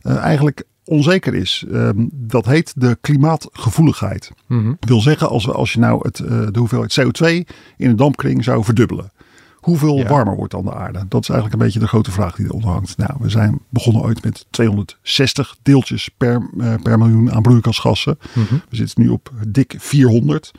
uh, 0.04 0.18
eigenlijk 0.18 0.64
onzeker 0.90 1.36
is. 1.36 1.66
Um, 1.72 2.10
dat 2.14 2.46
heet 2.46 2.74
de 2.76 2.98
klimaatgevoeligheid. 3.02 4.32
Mm 4.48 4.64
-hmm. 4.64 4.78
wil 4.80 5.02
zeggen, 5.02 5.30
als, 5.30 5.46
we, 5.46 5.52
als 5.52 5.74
je 5.74 5.80
nou 5.80 6.00
het, 6.02 6.20
uh, 6.20 6.28
de 6.28 6.60
hoeveelheid 6.60 7.00
CO2 7.02 7.28
in 7.78 7.90
een 7.90 7.96
dampkring 7.96 8.44
zou 8.44 8.64
verdubbelen. 8.64 9.12
Hoeveel 9.60 9.98
ja. 9.98 10.08
warmer 10.08 10.36
wordt 10.36 10.52
dan 10.52 10.66
de 10.66 10.74
aarde? 10.74 11.06
Dat 11.08 11.22
is 11.22 11.30
eigenlijk 11.30 11.60
een 11.60 11.66
beetje 11.66 11.80
de 11.80 11.88
grote 11.88 12.12
vraag 12.12 12.36
die 12.36 12.46
eronder 12.46 12.70
hangt. 12.70 12.98
Nou, 12.98 13.12
we 13.20 13.30
zijn 13.30 13.60
begonnen 13.70 14.04
ooit 14.04 14.24
met 14.24 14.46
260 14.50 15.56
deeltjes 15.62 16.10
per, 16.18 16.50
uh, 16.58 16.74
per 16.84 16.98
miljoen 16.98 17.32
aan 17.32 17.42
broeikasgassen. 17.42 18.18
Mm 18.34 18.46
-hmm. 18.50 18.62
We 18.70 18.76
zitten 18.76 19.02
nu 19.02 19.10
op 19.10 19.32
dik 19.48 19.76
400. 19.78 20.52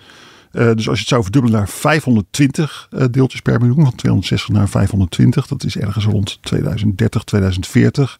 Uh, 0.52 0.72
dus 0.74 0.88
als 0.88 0.96
je 0.96 1.00
het 1.00 1.08
zou 1.08 1.22
verdubbelen 1.22 1.58
naar 1.58 1.68
520 1.68 2.88
uh, 2.90 3.04
deeltjes 3.10 3.40
per 3.40 3.60
miljoen, 3.60 3.84
van 3.84 3.94
260 3.94 4.54
naar 4.54 4.68
520, 4.68 5.46
dat 5.46 5.64
is 5.64 5.76
ergens 5.76 6.04
rond 6.04 6.38
2030, 6.42 7.24
2040 7.24 8.18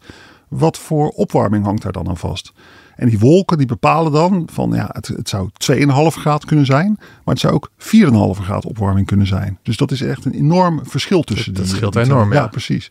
wat 0.48 0.78
voor 0.78 1.08
opwarming 1.08 1.64
hangt 1.64 1.82
daar 1.82 1.92
dan 1.92 2.08
aan 2.08 2.16
vast? 2.16 2.52
En 3.00 3.08
die 3.08 3.18
wolken 3.18 3.58
die 3.58 3.66
bepalen 3.66 4.12
dan 4.12 4.48
van 4.52 4.70
ja, 4.72 4.88
het, 4.92 5.06
het 5.06 5.28
zou 5.28 5.48
2,5 5.72 5.86
graden 6.20 6.48
kunnen 6.48 6.66
zijn, 6.66 6.96
maar 6.98 7.34
het 7.34 7.38
zou 7.38 7.54
ook 7.54 7.70
4,5 7.78 8.42
graden 8.42 8.70
opwarming 8.70 9.06
kunnen 9.06 9.26
zijn. 9.26 9.58
Dus 9.62 9.76
dat 9.76 9.90
is 9.90 10.00
echt 10.00 10.24
een 10.24 10.32
enorm 10.32 10.80
verschil 10.82 11.22
tussen 11.22 11.54
dat, 11.54 11.64
die. 11.64 11.72
Dat 11.72 11.92
scheelt 11.92 12.06
enorm, 12.06 12.32
ja. 12.32 12.40
ja. 12.40 12.46
precies. 12.46 12.90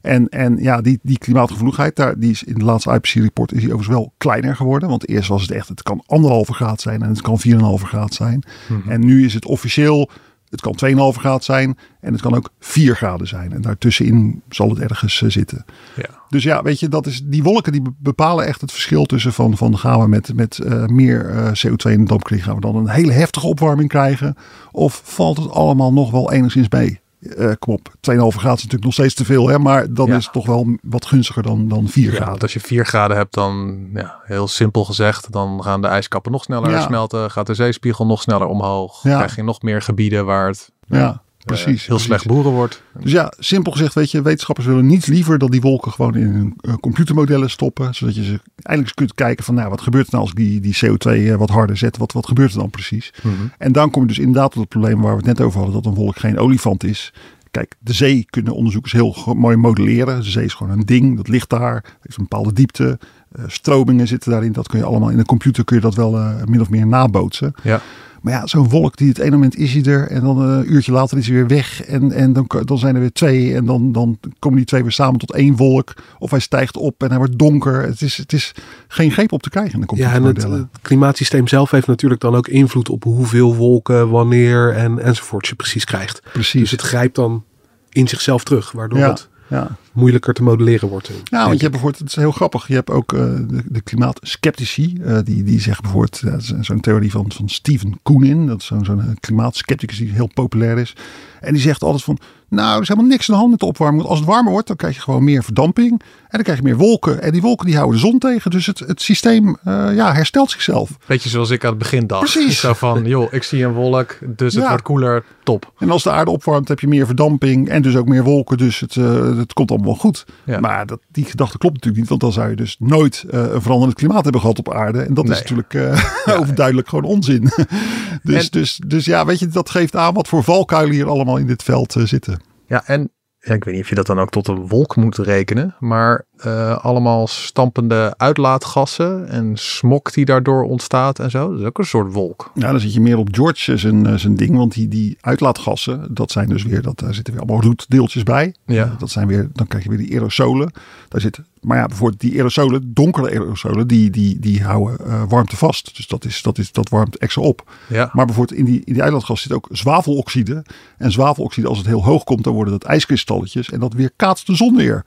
En, 0.00 0.28
en 0.28 0.56
ja, 0.56 0.80
die, 0.80 0.98
die 1.02 1.18
klimaatgevoeligheid, 1.18 1.96
daar, 1.96 2.18
die 2.18 2.30
is 2.30 2.42
in 2.42 2.54
de 2.54 2.64
laatste 2.64 2.90
IPCC-rapport 2.90 3.52
is 3.52 3.60
die 3.60 3.72
overigens 3.72 3.96
wel 3.96 4.12
kleiner 4.16 4.56
geworden. 4.56 4.88
Want 4.88 5.08
eerst 5.08 5.28
was 5.28 5.42
het 5.42 5.50
echt, 5.50 5.68
het 5.68 5.82
kan 5.82 6.02
anderhalve 6.06 6.52
graad 6.52 6.80
zijn 6.80 7.02
en 7.02 7.08
het 7.08 7.20
kan 7.20 7.40
4,5 7.46 7.84
graad 7.84 8.14
zijn. 8.14 8.44
Mm 8.68 8.80
-hmm. 8.80 8.90
En 8.90 9.04
nu 9.04 9.24
is 9.24 9.34
het 9.34 9.44
officieel 9.44 10.10
het 10.50 10.60
kan 10.60 10.78
2,5 11.14 11.18
graden 11.18 11.44
zijn 11.44 11.78
en 12.00 12.12
het 12.12 12.22
kan 12.22 12.34
ook 12.34 12.50
4 12.58 12.96
graden 12.96 13.26
zijn. 13.26 13.52
En 13.52 13.60
daartussenin 13.60 14.42
zal 14.48 14.68
het 14.68 14.78
ergens 14.78 15.20
uh, 15.20 15.30
zitten. 15.30 15.64
Ja. 15.96 16.08
Dus 16.28 16.42
ja, 16.42 16.62
weet 16.62 16.80
je, 16.80 16.88
dat 16.88 17.06
is, 17.06 17.22
die 17.24 17.42
wolken 17.42 17.72
die 17.72 17.82
bepalen 17.98 18.46
echt 18.46 18.60
het 18.60 18.72
verschil 18.72 19.04
tussen 19.04 19.32
van, 19.32 19.56
van 19.56 19.78
gaan 19.78 20.00
we 20.00 20.08
met, 20.08 20.34
met 20.34 20.60
uh, 20.62 20.86
meer 20.86 21.30
uh, 21.30 21.46
CO2 21.46 21.90
in 21.90 21.98
de 21.98 22.04
dampkring, 22.04 22.44
gaan 22.44 22.54
we 22.54 22.60
dan 22.60 22.76
een 22.76 22.88
hele 22.88 23.12
heftige 23.12 23.46
opwarming 23.46 23.88
krijgen? 23.88 24.36
Of 24.70 25.00
valt 25.04 25.36
het 25.36 25.50
allemaal 25.50 25.92
nog 25.92 26.10
wel 26.10 26.32
enigszins 26.32 26.68
mee? 26.68 26.99
Uh, 27.20 27.52
kom 27.58 27.74
op, 27.74 27.88
2,5 27.88 27.94
graden 28.02 28.28
is 28.32 28.42
natuurlijk 28.42 28.84
nog 28.84 28.92
steeds 28.92 29.14
te 29.14 29.24
veel, 29.24 29.48
hè? 29.48 29.58
maar 29.58 29.92
dan 29.92 30.06
ja. 30.06 30.16
is 30.16 30.24
het 30.24 30.32
toch 30.32 30.46
wel 30.46 30.76
wat 30.82 31.06
gunstiger 31.06 31.42
dan, 31.42 31.68
dan 31.68 31.88
4 31.88 32.04
ja, 32.04 32.10
graden. 32.10 32.28
Want 32.28 32.42
als 32.42 32.52
je 32.52 32.60
4 32.60 32.86
graden 32.86 33.16
hebt, 33.16 33.34
dan, 33.34 33.80
ja, 33.94 34.20
heel 34.22 34.48
simpel 34.48 34.84
gezegd, 34.84 35.32
dan 35.32 35.62
gaan 35.62 35.80
de 35.80 35.86
ijskappen 35.86 36.32
nog 36.32 36.42
sneller 36.42 36.70
ja. 36.70 36.80
smelten, 36.80 37.30
gaat 37.30 37.46
de 37.46 37.54
zeespiegel 37.54 38.06
nog 38.06 38.22
sneller 38.22 38.46
omhoog, 38.46 39.00
krijg 39.00 39.36
je 39.36 39.42
nog 39.42 39.62
meer 39.62 39.82
gebieden 39.82 40.24
waar 40.24 40.46
het 40.46 40.72
ja, 40.86 41.22
precies, 41.44 41.86
heel 41.86 41.98
slecht 41.98 42.26
boeren 42.26 42.52
wordt. 42.52 42.82
Dus 43.00 43.12
ja, 43.12 43.32
simpel 43.38 43.72
gezegd, 43.72 43.94
weet 43.94 44.10
je, 44.10 44.22
wetenschappers 44.22 44.66
willen 44.66 44.86
niets 44.86 45.06
liever 45.06 45.38
dan 45.38 45.50
die 45.50 45.60
wolken 45.60 45.92
gewoon 45.92 46.14
in 46.14 46.26
hun 46.26 46.56
uh, 46.60 46.74
computermodellen 46.74 47.50
stoppen. 47.50 47.94
Zodat 47.94 48.14
je 48.14 48.24
ze 48.24 48.40
eindelijk 48.62 48.96
kunt 48.96 49.14
kijken 49.14 49.44
van, 49.44 49.54
nou, 49.54 49.68
wat 49.68 49.80
gebeurt 49.80 50.06
er 50.06 50.12
nou 50.12 50.22
als 50.22 50.32
ik 50.32 50.38
die, 50.38 50.60
die 50.60 50.76
CO2 50.76 51.10
uh, 51.10 51.34
wat 51.34 51.50
harder 51.50 51.76
zet? 51.76 51.96
Wat, 51.96 52.12
wat 52.12 52.26
gebeurt 52.26 52.52
er 52.52 52.58
dan 52.58 52.70
precies? 52.70 53.12
Mhm. 53.16 53.28
Mm 53.28 53.38
-hmm. 53.38 53.52
En 53.58 53.72
dan 53.72 53.90
kom 53.90 54.02
je 54.02 54.08
dus 54.08 54.18
inderdaad 54.18 54.50
tot 54.50 54.60
het 54.60 54.68
probleem 54.68 55.00
waar 55.00 55.10
we 55.10 55.16
het 55.16 55.26
net 55.26 55.40
over 55.40 55.58
hadden, 55.58 55.82
dat 55.82 55.92
een 55.92 55.98
wolk 55.98 56.18
geen 56.18 56.38
olifant 56.38 56.84
is. 56.84 57.12
Kijk, 57.50 57.74
de 57.78 57.92
zee 57.92 58.26
kunnen 58.30 58.54
onderzoekers 58.54 58.92
heel 58.92 59.34
mooi 59.36 59.56
modelleren. 59.56 60.20
De 60.20 60.30
zee 60.30 60.44
is 60.44 60.54
gewoon 60.54 60.78
een 60.78 60.86
ding, 60.86 61.16
dat 61.16 61.28
ligt 61.28 61.50
daar, 61.50 61.84
heeft 62.00 62.18
een 62.18 62.26
bepaalde 62.28 62.52
diepte. 62.52 62.98
Uh, 63.38 63.44
stromingen 63.46 64.06
zitten 64.06 64.30
daarin, 64.30 64.52
dat 64.52 64.68
kun 64.68 64.78
je 64.78 64.84
allemaal 64.84 65.08
in 65.08 65.18
een 65.18 65.26
computer 65.26 65.64
kun 65.64 65.76
je 65.76 65.82
dat 65.82 65.94
wel 65.94 66.18
uh, 66.18 66.44
min 66.44 66.60
of 66.60 66.70
meer 66.70 66.86
nabootsen. 66.86 67.54
Ja. 67.62 67.80
Maar 68.20 68.32
ja, 68.32 68.46
zo'n 68.46 68.68
wolk 68.68 68.96
die 68.96 69.08
het 69.08 69.18
ene 69.18 69.30
moment 69.30 69.56
is 69.56 69.72
hij 69.72 69.84
er 69.84 70.08
en 70.08 70.20
dan 70.20 70.38
een 70.40 70.72
uurtje 70.72 70.92
later 70.92 71.18
is 71.18 71.26
hij 71.26 71.34
weer 71.34 71.46
weg. 71.46 71.84
En, 71.84 72.12
en 72.12 72.32
dan, 72.32 72.50
dan 72.64 72.78
zijn 72.78 72.94
er 72.94 73.00
weer 73.00 73.12
twee 73.12 73.54
en 73.54 73.64
dan, 73.64 73.92
dan 73.92 74.18
komen 74.38 74.58
die 74.58 74.66
twee 74.66 74.82
weer 74.82 74.92
samen 74.92 75.18
tot 75.18 75.32
één 75.32 75.56
wolk. 75.56 75.94
Of 76.18 76.30
hij 76.30 76.40
stijgt 76.40 76.76
op 76.76 77.02
en 77.02 77.08
hij 77.08 77.18
wordt 77.18 77.38
donker. 77.38 77.82
Het 77.82 78.02
is, 78.02 78.16
het 78.16 78.32
is 78.32 78.54
geen 78.88 79.10
greep 79.10 79.32
op 79.32 79.42
te 79.42 79.50
krijgen 79.50 79.80
in 79.80 79.86
de 79.86 79.96
Ja, 79.96 80.12
en 80.12 80.22
het, 80.22 80.42
het 80.42 80.66
klimaatsysteem 80.82 81.48
zelf 81.48 81.70
heeft 81.70 81.86
natuurlijk 81.86 82.20
dan 82.20 82.34
ook 82.34 82.48
invloed 82.48 82.88
op 82.88 83.04
hoeveel 83.04 83.56
wolken, 83.56 84.10
wanneer 84.10 84.74
en, 84.74 84.98
enzovoort 84.98 85.46
je 85.46 85.54
precies 85.54 85.84
krijgt. 85.84 86.22
Precies. 86.32 86.60
Dus 86.60 86.70
het 86.70 86.80
grijpt 86.82 87.14
dan 87.14 87.44
in 87.88 88.08
zichzelf 88.08 88.44
terug, 88.44 88.72
waardoor 88.72 88.98
ja. 88.98 89.08
het 89.08 89.28
ja. 89.50 89.76
moeilijker 89.92 90.34
te 90.34 90.42
modelleren 90.42 90.88
wordt. 90.88 91.10
Ja, 91.24 91.44
want 91.44 91.54
je 91.54 91.60
hebt 91.60 91.70
bijvoorbeeld, 91.70 91.98
het 91.98 92.08
is 92.08 92.16
heel 92.16 92.32
grappig, 92.32 92.68
je 92.68 92.74
hebt 92.74 92.90
ook 92.90 93.12
uh, 93.12 93.20
de, 93.20 93.62
de 93.66 93.80
klimaatskeptici, 93.80 94.98
uh, 95.00 95.18
die, 95.24 95.42
die 95.42 95.60
zeggen 95.60 95.82
bijvoorbeeld, 95.82 96.22
uh, 96.24 96.60
zo'n 96.60 96.80
theorie 96.80 97.10
van, 97.10 97.32
van 97.32 97.48
Steven 97.48 97.98
Koenin, 98.02 98.46
dat 98.46 98.60
is 98.60 98.66
zo'n 98.66 98.84
zo'n 98.84 99.16
klimaatskepticus 99.20 99.98
die 99.98 100.12
heel 100.12 100.30
populair 100.34 100.78
is. 100.78 100.96
En 101.40 101.52
die 101.52 101.62
zegt 101.62 101.82
altijd 101.82 102.04
van, 102.04 102.18
nou, 102.50 102.74
er 102.76 102.80
is 102.82 102.88
helemaal 102.88 103.10
niks 103.10 103.28
aan 103.28 103.34
de 103.34 103.38
hand 103.40 103.50
met 103.50 103.60
de 103.60 103.66
opwarming. 103.66 103.98
Want 103.98 104.10
als 104.10 104.18
het 104.18 104.28
warmer 104.28 104.52
wordt, 104.52 104.66
dan 104.66 104.76
krijg 104.76 104.94
je 104.94 105.00
gewoon 105.00 105.24
meer 105.24 105.44
verdamping. 105.44 105.90
En 105.90 106.36
dan 106.36 106.42
krijg 106.42 106.58
je 106.58 106.64
meer 106.64 106.76
wolken. 106.76 107.22
En 107.22 107.32
die 107.32 107.40
wolken 107.40 107.66
die 107.66 107.76
houden 107.76 108.00
de 108.00 108.06
zon 108.06 108.18
tegen. 108.18 108.50
Dus 108.50 108.66
het, 108.66 108.78
het 108.78 109.02
systeem 109.02 109.48
uh, 109.48 109.94
ja, 109.94 110.12
herstelt 110.12 110.50
zichzelf. 110.50 110.90
Beetje 111.06 111.28
zoals 111.28 111.50
ik 111.50 111.64
aan 111.64 111.70
het 111.70 111.78
begin 111.78 112.06
dacht. 112.06 112.20
Precies. 112.32 112.60
Zo 112.60 112.72
van, 112.72 113.04
joh, 113.04 113.32
ik 113.32 113.42
zie 113.42 113.64
een 113.64 113.72
wolk, 113.72 114.18
dus 114.26 114.54
het 114.54 114.62
Ja. 114.62 114.68
wordt 114.68 114.84
koeler, 114.84 115.24
top. 115.42 115.72
En 115.78 115.90
als 115.90 116.02
de 116.02 116.10
aarde 116.10 116.30
opwarmt, 116.30 116.68
heb 116.68 116.80
je 116.80 116.88
meer 116.88 117.06
verdamping. 117.06 117.68
En 117.68 117.82
dus 117.82 117.96
ook 117.96 118.08
meer 118.08 118.24
wolken. 118.24 118.58
Dus 118.58 118.80
het, 118.80 118.94
uh, 118.94 119.36
het 119.36 119.52
komt 119.52 119.70
allemaal 119.70 119.94
goed. 119.94 120.24
Ja. 120.44 120.60
Maar 120.60 120.86
dat, 120.86 121.00
die 121.12 121.24
gedachte 121.24 121.58
klopt 121.58 121.74
natuurlijk 121.74 122.00
niet. 122.00 122.08
Want 122.08 122.20
dan 122.20 122.32
zou 122.32 122.50
je 122.50 122.56
dus 122.56 122.76
nooit 122.78 123.24
uh, 123.30 123.40
een 123.52 123.62
veranderend 123.62 123.98
klimaat 123.98 124.22
hebben 124.22 124.40
gehad 124.40 124.58
op 124.58 124.72
aarde. 124.74 125.00
En 125.02 125.14
dat 125.14 125.24
Nee. 125.24 125.32
is 125.32 125.38
natuurlijk 125.40 125.74
uh, 126.28 126.38
overduidelijk 126.40 126.88
gewoon 126.88 127.04
onzin. 127.04 127.42
dus, 128.22 128.44
En- 128.44 128.50
dus, 128.50 128.80
dus 128.86 129.04
ja, 129.04 129.24
weet 129.26 129.38
je, 129.38 129.46
dat 129.48 129.70
geeft 129.70 129.96
aan 129.96 130.14
wat 130.14 130.28
voor 130.28 130.44
valkuilen 130.44 130.94
hier 130.94 131.08
allemaal 131.08 131.36
in 131.36 131.46
dit 131.46 131.62
veld 131.62 131.96
zitten. 132.04 132.39
Ja, 132.70 132.86
en 132.86 133.12
ja, 133.38 133.54
ik 133.54 133.64
weet 133.64 133.74
niet 133.74 133.82
of 133.82 133.88
je 133.88 133.94
dat 133.94 134.06
dan 134.06 134.18
ook 134.18 134.30
tot 134.30 134.48
een 134.48 134.68
wolk 134.68 134.96
moet 134.96 135.16
rekenen, 135.16 135.76
maar 135.78 136.26
eh, 136.40 136.84
allemaal 136.84 137.26
stampende 137.26 138.14
uitlaatgassen 138.16 139.28
en 139.28 139.52
smok 139.54 140.12
die 140.12 140.24
daardoor 140.24 140.62
ontstaat 140.62 141.18
en 141.18 141.30
zo. 141.30 141.50
Dat 141.50 141.60
is 141.60 141.66
ook 141.66 141.78
een 141.78 141.84
soort 141.84 142.12
wolk. 142.12 142.50
Ja, 142.54 142.70
dan 142.70 142.80
zit 142.80 142.94
je 142.94 143.00
meer 143.00 143.18
op 143.18 143.28
George 143.30 143.76
zijn, 143.76 144.06
eh, 144.06 144.14
zijn 144.14 144.36
ding. 144.36 144.56
Want 144.56 144.72
die, 144.72 144.88
die 144.88 145.18
uitlaatgassen, 145.20 146.14
dat 146.14 146.30
zijn 146.30 146.48
dus 146.48 146.62
weer, 146.62 146.82
dat, 146.82 146.98
daar 146.98 147.14
zitten 147.14 147.32
weer 147.32 147.42
allemaal 147.42 147.62
roetdeeltjes 147.62 148.22
bij. 148.22 148.54
Ja. 148.66 148.84
Eh, 148.84 148.98
dat 148.98 149.10
zijn 149.10 149.26
weer, 149.26 149.48
dan 149.52 149.66
krijg 149.66 149.84
je 149.84 149.88
weer 149.88 149.98
die 149.98 150.12
aerosolen. 150.12 150.72
Daar 151.08 151.20
zit, 151.20 151.40
maar 151.60 151.78
ja, 151.78 151.86
bijvoorbeeld 151.86 152.20
die 152.20 152.36
aerosolen, 152.36 152.94
donkere 152.94 153.30
aerosolen, 153.30 153.86
die, 153.86 154.10
die, 154.10 154.38
die 154.38 154.62
houden 154.62 155.06
uh, 155.06 155.22
warmte 155.28 155.56
vast. 155.56 155.96
Dus 155.96 156.06
dat, 156.06 156.24
is, 156.24 156.42
dat, 156.42 156.58
is, 156.58 156.72
dat 156.72 156.88
warmt 156.88 157.18
extra 157.18 157.42
op. 157.42 157.70
Ja, 157.88 158.10
Maar 158.12 158.26
bijvoorbeeld 158.26 158.58
in 158.58 158.64
die, 158.64 158.82
in 158.84 158.92
die 158.92 159.02
uitlaatgas 159.02 159.42
zit 159.42 159.52
ook 159.52 159.68
zwaveloxide. 159.70 160.64
En 160.98 161.12
zwaveloxide, 161.12 161.68
als 161.68 161.78
het 161.78 161.86
heel 161.86 162.04
hoog 162.04 162.24
komt, 162.24 162.44
dan 162.44 162.54
worden 162.54 162.72
dat 162.72 162.84
ijskristalletjes. 162.84 163.70
En 163.70 163.80
dat 163.80 163.92
weer 163.92 164.10
kaatst 164.16 164.46
de 164.46 164.54
zon 164.54 164.76
weer. 164.76 165.04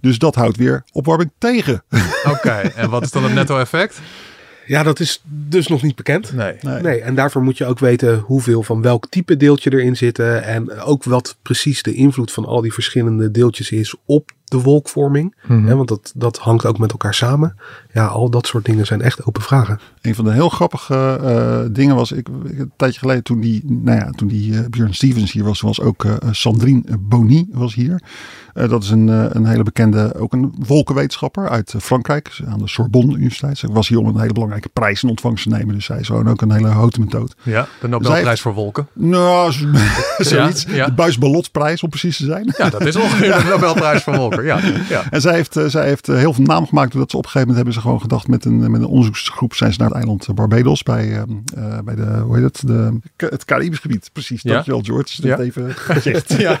Dus 0.00 0.18
dat 0.18 0.34
houdt 0.34 0.56
weer 0.56 0.84
opwarming 0.92 1.30
tegen. 1.38 1.82
oké. 2.34 2.50
En 2.50 2.90
wat 2.90 3.02
is 3.02 3.10
dan 3.10 3.24
het 3.24 3.34
netto-effect? 3.34 4.00
Ja, 4.66 4.82
dat 4.82 5.00
is 5.00 5.22
dus 5.24 5.66
nog 5.66 5.82
niet 5.82 5.96
bekend. 5.96 6.32
Nee. 6.32 6.56
Nee. 6.60 6.82
Nee, 6.82 7.00
en 7.00 7.14
daarvoor 7.14 7.42
moet 7.42 7.58
je 7.58 7.66
ook 7.66 7.78
weten 7.78 8.18
hoeveel 8.18 8.62
van 8.62 8.82
welk 8.82 9.06
type 9.08 9.36
deeltje 9.36 9.72
erin 9.72 9.96
zitten. 9.96 10.42
En 10.42 10.80
ook 10.80 11.04
wat 11.04 11.36
precies 11.42 11.82
de 11.82 11.94
invloed 11.94 12.32
van 12.32 12.44
al 12.44 12.60
die 12.60 12.72
verschillende 12.72 13.30
deeltjes 13.30 13.70
is 13.70 13.94
op 14.04 14.30
de 14.46 14.60
wolkvorming. 14.60 15.34
Mhm. 15.46 15.66
Hè, 15.66 15.76
want 15.76 15.88
dat, 15.88 16.12
dat 16.16 16.38
hangt 16.38 16.66
ook 16.66 16.78
met 16.78 16.90
elkaar 16.90 17.14
samen. 17.14 17.56
Ja, 17.92 18.06
al 18.06 18.30
dat 18.30 18.46
soort 18.46 18.64
dingen 18.64 18.86
zijn 18.86 19.00
echt 19.02 19.24
open 19.26 19.42
vragen. 19.42 19.80
Een 20.00 20.14
van 20.14 20.24
de 20.24 20.32
heel 20.32 20.48
grappige 20.48 21.18
uh, 21.22 21.74
dingen 21.74 21.96
was, 21.96 22.12
ik, 22.12 22.28
ik, 22.44 22.58
een 22.58 22.72
tijdje 22.76 22.98
geleden 22.98 23.22
toen 23.22 23.40
die, 23.40 23.62
nou 23.66 23.98
ja, 23.98 24.10
toen 24.10 24.28
die 24.28 24.52
uh, 24.52 24.60
Björn 24.70 24.94
Stevens 24.94 25.32
hier 25.32 25.44
was, 25.44 25.60
was 25.60 25.80
ook 25.80 26.04
uh, 26.04 26.12
Sandrine 26.30 26.82
Bonny 27.00 27.46
was 27.52 27.74
hier. 27.74 28.02
Uh, 28.54 28.68
dat 28.68 28.82
is 28.82 28.90
een, 28.90 29.08
uh, 29.08 29.24
een 29.28 29.46
hele 29.46 29.62
bekende, 29.62 30.14
ook 30.18 30.32
een 30.32 30.54
wolkenwetenschapper 30.58 31.48
uit 31.48 31.74
Frankrijk, 31.78 32.40
aan 32.48 32.58
de 32.58 32.68
Sorbonne 32.68 33.14
Universiteit. 33.16 33.58
Ze 33.58 33.72
was 33.72 33.88
hier 33.88 33.98
om 33.98 34.06
een 34.06 34.20
hele 34.20 34.32
belangrijke 34.32 34.68
prijs 34.68 35.02
in 35.02 35.08
ontvangst 35.08 35.42
te 35.42 35.48
nemen, 35.56 35.74
dus 35.74 35.84
zij 35.84 35.98
is 35.98 36.06
gewoon 36.06 36.28
ook 36.28 36.40
een 36.40 36.52
hele 36.52 36.68
houten 36.68 37.00
methode. 37.00 37.32
Ja, 37.42 37.68
de 37.80 37.88
Nobelprijs 37.88 38.26
heeft- 38.26 38.40
voor 38.40 38.54
wolken. 38.54 38.86
Nou, 38.92 39.52
zo- 39.52 39.66
zoiets. 40.18 40.64
ja. 40.68 40.86
De 40.86 40.92
Buis 40.92 41.18
Ballotprijs 41.18 41.82
om 41.82 41.88
precies 41.88 42.16
te 42.16 42.24
zijn. 42.24 42.54
Ja, 42.58 42.70
dat 42.70 42.84
is 42.86 42.96
ongeveer 42.96 43.32
de 43.32 43.44
Nobelprijs 43.50 44.02
voor 44.02 44.16
wolken. 44.16 44.35
Over. 44.38 44.44
Ja, 44.44 44.60
ja. 44.96 45.04
En 45.10 45.20
zij 45.20 45.34
heeft, 45.34 45.56
uh, 45.56 45.66
zij 45.66 45.86
heeft 45.86 46.08
uh, 46.08 46.16
heel 46.16 46.32
veel 46.32 46.44
naam 46.44 46.66
gemaakt 46.66 46.92
doordat 46.92 47.10
ze 47.10 47.16
op 47.16 47.24
een 47.24 47.30
gegeven 47.30 47.48
moment 47.48 47.56
hebben 47.56 47.74
ze 47.74 47.80
gewoon 47.80 48.00
gedacht 48.00 48.28
met 48.28 48.44
een, 48.44 48.70
met 48.70 48.80
een 48.80 48.86
onderzoeksgroep 48.86 49.54
zijn 49.54 49.72
ze 49.72 49.78
naar 49.78 49.88
het 49.88 49.96
eiland 49.96 50.34
Barbados 50.34 50.82
bij, 50.82 51.08
uh, 51.08 51.22
bij 51.84 51.94
de, 51.94 52.22
hoe 52.24 52.36
heet 52.36 52.44
het, 52.44 52.62
de, 52.66 52.98
het 53.16 53.44
Caribisch 53.44 53.78
gebied. 53.78 54.10
Precies, 54.12 54.42
ja. 54.42 54.52
dankjewel 54.52 54.80
George. 54.82 55.22
Dat 55.22 55.38
ja. 55.38 55.44
even 55.44 55.74
gezegd. 55.94 56.32
ja. 56.38 56.58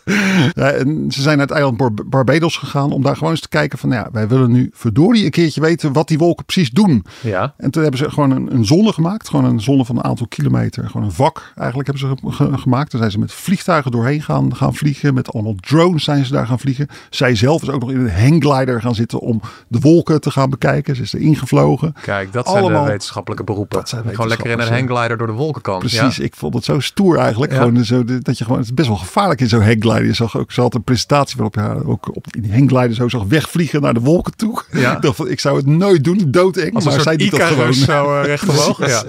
ja. 0.54 0.70
en 0.70 1.06
ze 1.10 1.22
zijn 1.22 1.36
naar 1.36 1.46
het 1.46 1.56
eiland 1.56 1.76
Bar 1.76 1.94
Barbados 2.06 2.56
gegaan 2.56 2.92
om 2.92 3.02
daar 3.02 3.16
gewoon 3.16 3.30
eens 3.30 3.40
te 3.40 3.48
kijken 3.48 3.78
van, 3.78 3.90
ja, 3.90 4.08
wij 4.12 4.28
willen 4.28 4.50
nu 4.50 4.70
verdorie 4.72 5.24
een 5.24 5.30
keertje 5.30 5.60
weten 5.60 5.92
wat 5.92 6.08
die 6.08 6.18
wolken 6.18 6.44
precies 6.44 6.70
doen. 6.70 7.04
Ja. 7.22 7.54
En 7.56 7.70
toen 7.70 7.82
hebben 7.82 8.00
ze 8.00 8.10
gewoon 8.10 8.30
een, 8.30 8.54
een 8.54 8.66
zonne 8.66 8.92
gemaakt, 8.92 9.28
gewoon 9.28 9.44
een 9.44 9.60
zonne 9.60 9.84
van 9.84 9.96
een 9.96 10.04
aantal 10.04 10.26
kilometer, 10.26 10.86
gewoon 10.90 11.06
een 11.06 11.12
vak 11.12 11.52
eigenlijk 11.56 11.88
hebben 11.88 12.08
ze 12.08 12.32
ge 12.32 12.58
gemaakt. 12.58 12.90
Daar 12.90 13.00
zijn 13.00 13.12
ze 13.12 13.18
met 13.18 13.32
vliegtuigen 13.32 13.90
doorheen 13.90 14.22
gaan, 14.22 14.56
gaan 14.56 14.74
vliegen, 14.74 15.14
met 15.14 15.32
allemaal 15.32 15.54
drones 15.60 16.04
zijn 16.04 16.24
ze 16.24 16.32
daar 16.32 16.46
gaan 16.46 16.58
vliegen. 16.58 16.88
Zij 17.16 17.34
zelf 17.34 17.62
is 17.62 17.70
ook 17.70 17.80
nog 17.80 17.90
in 17.90 18.00
een 18.00 18.10
hangglider 18.10 18.80
gaan 18.80 18.94
zitten 18.94 19.18
om 19.18 19.40
de 19.68 19.78
wolken 19.78 20.20
te 20.20 20.30
gaan 20.30 20.50
bekijken. 20.50 20.96
Ze 20.96 21.02
is 21.02 21.12
er 21.12 21.20
ingevlogen. 21.20 21.94
Kijk, 22.02 22.32
dat 22.32 22.48
zijn 22.48 22.58
Allemaal, 22.58 22.84
de 22.84 22.90
wetenschappelijke 22.90 23.44
beroepen. 23.44 23.78
Dat 23.78 23.88
zijn 23.88 24.04
gewoon 24.08 24.28
lekker 24.28 24.50
in 24.50 24.58
een 24.58 24.72
hangglider 24.72 25.16
door 25.16 25.26
de 25.26 25.32
wolken 25.32 25.62
kan. 25.62 25.78
Precies, 25.78 26.18
ik 26.18 26.34
vond 26.36 26.54
het 26.54 26.64
zo 26.64 26.80
stoer 26.80 27.18
eigenlijk. 27.18 27.52
Gewoon 27.52 27.84
zo, 27.84 28.04
dat 28.04 28.38
je 28.38 28.44
gewoon, 28.44 28.58
het 28.58 28.66
is 28.66 28.74
best 28.74 28.88
wel 28.88 28.96
gevaarlijk 28.96 29.40
in 29.40 29.48
zo'n 29.48 29.62
hangglider. 29.62 30.04
Je 30.04 30.12
zag 30.12 30.36
ook, 30.36 30.52
ze 30.52 30.60
had 30.60 30.74
een 30.74 30.84
presentatie 30.84 31.36
waarop 31.36 31.54
je 31.54 31.60
haar 31.60 31.86
ook 31.86 32.16
op 32.16 32.26
in 32.30 32.42
die 32.42 32.52
hangglider 32.52 32.94
zo 32.94 33.08
zag 33.08 33.24
wegvliegen 33.24 33.80
naar 33.82 33.94
de 33.94 34.00
wolken 34.00 34.36
toe. 34.36 34.62
Ja. 34.72 34.96
Ik 34.96 35.02
dacht 35.02 35.16
van, 35.16 35.28
ik 35.28 35.40
zou 35.40 35.56
het 35.56 35.66
nooit 35.66 36.04
doen, 36.04 36.24
doodeng. 36.28 36.74
Als 36.74 36.84
maar 36.84 37.00
zij 37.00 37.16
doet 37.16 37.30
dat 37.30 37.40
gewoon. 37.40 37.74
Zo 37.74 38.20
uh, 38.20 38.24
recht 38.24 38.48
omhoog. 38.48 38.86
ja. 38.88 39.02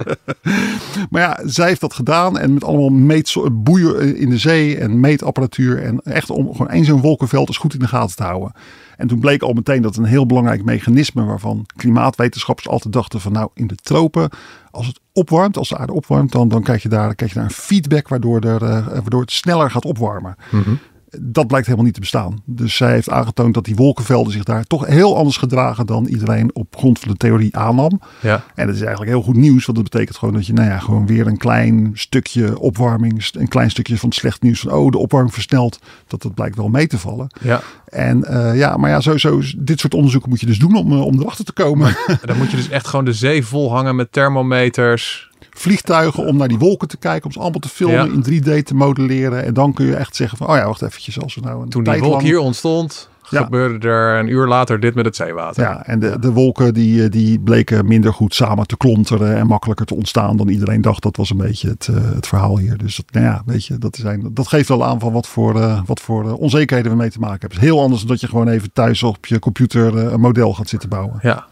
maar 1.09 1.21
ja, 1.21 1.39
zij 1.45 1.67
heeft 1.67 1.81
dat 1.81 1.93
gedaan 1.93 2.37
en 2.37 2.53
met 2.53 2.63
allemaal 2.63 2.89
meetboeien 2.89 4.17
in 4.17 4.29
de 4.29 4.37
zee 4.37 4.77
en 4.77 4.99
meetapparatuur 4.99 5.83
en 5.83 6.01
echt 6.03 6.29
om 6.29 6.51
gewoon 6.51 6.69
één 6.69 6.85
zo'n 6.85 7.01
wolkenveld 7.01 7.49
is 7.49 7.57
goed 7.57 7.73
in 7.73 7.79
de 7.79 7.87
gaten 7.87 7.96
te 8.05 8.23
houden. 8.23 8.51
En 8.97 9.07
toen 9.07 9.19
bleek 9.19 9.41
al 9.41 9.53
meteen 9.53 9.81
dat 9.81 9.95
een 9.95 10.03
heel 10.03 10.25
belangrijk 10.25 10.63
mechanisme 10.63 11.23
waarvan 11.23 11.65
klimaatwetenschappers 11.75 12.67
altijd 12.67 12.93
dachten 12.93 13.21
van 13.21 13.31
nou 13.31 13.49
in 13.53 13.67
de 13.67 13.75
tropen, 13.75 14.29
als 14.71 14.87
het 14.87 14.99
opwarmt, 15.13 15.57
als 15.57 15.69
de 15.69 15.77
aarde 15.77 15.93
opwarmt, 15.93 16.31
dan, 16.31 16.47
dan 16.47 16.63
krijg, 16.63 16.83
je 16.83 16.89
daar, 16.89 17.15
krijg 17.15 17.31
je 17.31 17.39
daar 17.39 17.47
een 17.47 17.55
feedback 17.55 18.07
waardoor, 18.07 18.41
er, 18.41 18.61
uh, 18.61 18.87
waardoor 18.87 19.21
het 19.21 19.31
sneller 19.31 19.71
gaat 19.71 19.85
opwarmen. 19.85 20.35
Mm 20.51 20.79
dat 21.21 21.47
blijkt 21.47 21.65
helemaal 21.65 21.85
niet 21.85 21.95
te 21.95 21.99
bestaan. 21.99 22.41
Dus 22.45 22.75
zij 22.75 22.91
heeft 22.91 23.09
aangetoond 23.09 23.53
dat 23.53 23.65
die 23.65 23.75
wolkenvelden 23.75 24.33
zich 24.33 24.43
daar 24.43 24.63
toch 24.63 24.85
heel 24.85 25.17
anders 25.17 25.37
gedragen 25.37 25.85
dan 25.85 26.05
iedereen 26.05 26.55
op 26.55 26.75
grond 26.77 26.99
van 26.99 27.11
de 27.11 27.17
theorie 27.17 27.57
aannam. 27.57 28.01
Ja. 28.21 28.43
En 28.55 28.65
dat 28.65 28.75
is 28.75 28.81
eigenlijk 28.81 29.11
heel 29.11 29.21
goed 29.21 29.35
nieuws, 29.35 29.65
want 29.65 29.77
dat 29.77 29.89
betekent 29.89 30.17
gewoon 30.17 30.33
dat 30.33 30.45
je, 30.45 30.53
nou 30.53 30.69
ja, 30.69 30.79
gewoon 30.79 31.07
weer 31.07 31.27
een 31.27 31.37
klein 31.37 31.91
stukje 31.93 32.59
opwarming, 32.59 33.29
een 33.31 33.47
klein 33.47 33.69
stukje 33.69 33.97
van 33.97 34.09
het 34.09 34.17
slecht 34.17 34.41
nieuws 34.41 34.59
van, 34.59 34.71
oh, 34.71 34.91
de 34.91 34.97
opwarming 34.97 35.33
versnelt, 35.33 35.79
dat 36.07 36.21
dat 36.21 36.33
blijkt 36.33 36.55
wel 36.55 36.69
mee 36.69 36.87
te 36.87 36.97
vallen. 36.97 37.27
Ja. 37.41 37.61
En 37.87 38.25
uh, 38.29 38.57
ja, 38.57 38.77
maar 38.77 38.89
ja, 38.89 39.01
sowieso, 39.01 39.41
dit 39.57 39.79
soort 39.79 39.93
onderzoeken 39.93 40.29
moet 40.29 40.39
je 40.39 40.45
dus 40.45 40.59
doen 40.59 40.75
om, 40.75 40.91
uh, 40.91 41.05
om 41.05 41.19
erachter 41.19 41.45
te 41.45 41.53
komen. 41.53 41.95
dan 42.25 42.37
moet 42.37 42.51
je 42.51 42.57
dus 42.57 42.69
echt 42.69 42.87
gewoon 42.87 43.05
de 43.05 43.13
zee 43.13 43.45
vol 43.45 43.71
hangen 43.71 43.95
met 43.95 44.11
thermometers 44.11 45.26
vliegtuigen 45.57 46.25
om 46.25 46.37
naar 46.37 46.47
die 46.47 46.57
wolken 46.57 46.87
te 46.87 46.97
kijken, 46.97 47.25
om 47.25 47.31
ze 47.31 47.39
allemaal 47.39 47.59
te 47.59 47.69
filmen, 47.69 48.13
in 48.13 48.41
3D 48.43 48.63
te 48.63 48.75
modelleren. 48.75 49.43
En 49.43 49.53
dan 49.53 49.73
kun 49.73 49.85
je 49.85 49.95
echt 49.95 50.15
zeggen 50.15 50.37
van, 50.37 50.47
oh 50.47 50.55
ja, 50.55 50.65
wacht 50.65 50.81
eventjes, 50.81 51.21
als 51.21 51.35
we 51.35 51.41
nou 51.41 51.61
een 51.61 51.69
Toen 51.69 51.83
die 51.83 51.99
wolk 51.99 52.21
hier 52.21 52.39
ontstond, 52.39 53.09
ja. 53.29 53.43
gebeurde 53.43 53.87
er 53.87 54.19
een 54.19 54.27
uur 54.27 54.47
later 54.47 54.79
dit 54.79 54.95
met 54.95 55.05
het 55.05 55.15
zeewater. 55.15 55.63
Ja, 55.63 55.85
en 55.85 55.99
de, 55.99 56.19
de 56.19 56.31
wolken 56.31 56.73
die, 56.73 57.03
eh, 57.03 57.11
die 57.11 57.39
bleken 57.39 57.87
minder 57.87 58.13
goed 58.13 58.35
samen 58.35 58.67
te 58.67 58.77
klonteren 58.77 59.35
en 59.35 59.47
makkelijker 59.47 59.85
te 59.85 59.95
ontstaan 59.95 60.37
dan 60.37 60.47
iedereen 60.47 60.81
dacht. 60.81 61.03
Dat 61.03 61.17
was 61.17 61.29
een 61.29 61.37
beetje 61.37 61.69
het, 61.69 61.87
uh, 61.91 61.97
het 62.13 62.27
verhaal 62.27 62.57
hier. 62.57 62.77
Dus 62.77 62.95
dat, 62.95 63.05
nou 63.11 63.25
ja, 63.25 63.41
weet 63.45 63.65
je, 63.65 63.77
dat, 63.77 63.95
zijn, 63.95 64.29
dat 64.31 64.47
geeft 64.47 64.67
wel 64.67 64.85
aan 64.85 64.99
van 64.99 65.11
wat 65.11 65.27
voor, 65.27 65.55
uh, 65.55 65.81
wat 65.85 65.99
voor 65.99 66.25
uh, 66.25 66.39
onzekerheden 66.39 66.91
we 66.91 66.97
mee 66.97 67.09
te 67.09 67.19
maken 67.19 67.39
hebben. 67.39 67.57
Het 67.57 67.67
is 67.67 67.73
heel 67.73 67.81
anders 67.81 68.01
dan 68.01 68.09
dat 68.09 68.21
je 68.21 68.27
gewoon 68.27 68.47
even 68.47 68.73
thuis 68.73 69.03
op 69.03 69.25
je 69.25 69.39
computer 69.39 69.97
een 69.97 70.19
model 70.19 70.53
gaat 70.53 70.69
zitten 70.69 70.89
bouwen. 70.89 71.19
Ja, 71.21 71.45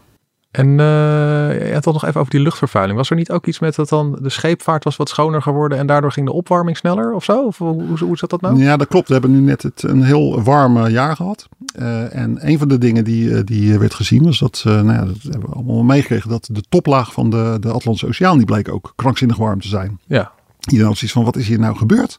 en 0.56 0.68
uh, 0.68 1.70
ja, 1.70 1.80
toch 1.80 1.92
nog 1.92 2.04
even 2.04 2.20
over 2.20 2.32
die 2.32 2.40
luchtvervuiling. 2.40 2.98
Was 2.98 3.10
er 3.10 3.16
niet 3.16 3.30
ook 3.30 3.46
iets 3.46 3.58
met 3.58 3.74
dat 3.74 3.88
dan 3.88 4.18
de 4.20 4.28
scheepvaart 4.28 4.84
was 4.84 4.96
wat 4.96 5.08
schoner 5.08 5.42
geworden 5.42 5.78
en 5.78 5.86
daardoor 5.86 6.12
ging 6.12 6.26
de 6.26 6.32
opwarming 6.32 6.76
sneller 6.76 7.12
of 7.12 7.24
zo? 7.24 7.44
Of 7.44 7.58
hoe, 7.58 7.98
hoe 7.98 8.16
zat 8.16 8.30
dat 8.30 8.40
nou? 8.40 8.58
Ja, 8.58 8.76
dat 8.76 8.88
klopt. 8.88 9.06
We 9.06 9.12
hebben 9.12 9.30
nu 9.30 9.40
net 9.40 9.62
het, 9.62 9.82
een 9.82 10.02
heel 10.02 10.42
warm 10.42 10.88
jaar 10.88 11.16
gehad. 11.16 11.48
Uh, 11.78 12.16
en 12.16 12.48
een 12.48 12.58
van 12.58 12.68
de 12.68 12.78
dingen 12.78 13.04
die, 13.04 13.28
uh, 13.28 13.40
die 13.44 13.78
werd 13.78 13.94
gezien 13.94 14.22
was 14.22 14.38
dat, 14.38 14.62
nou 14.64 14.92
ja, 14.92 15.04
dat 15.04 15.22
hebben 15.22 15.48
we 15.48 15.54
allemaal 15.54 15.82
meegekregen, 15.82 16.30
dat 16.30 16.48
de 16.52 16.62
toplaag 16.68 17.12
van 17.12 17.30
de, 17.30 17.56
de 17.60 17.70
Atlantische 17.72 18.06
Oceaan, 18.06 18.36
die 18.36 18.46
bleek 18.46 18.68
ook 18.68 18.92
krankzinnig 18.96 19.36
warm 19.36 19.60
te 19.60 19.68
zijn. 19.68 20.00
Ja. 20.06 20.32
Iedereen 20.60 20.86
had 20.86 20.96
zoiets 20.96 21.16
van, 21.16 21.24
wat 21.24 21.36
is 21.36 21.48
hier 21.48 21.58
nou 21.58 21.76
gebeurd? 21.76 22.18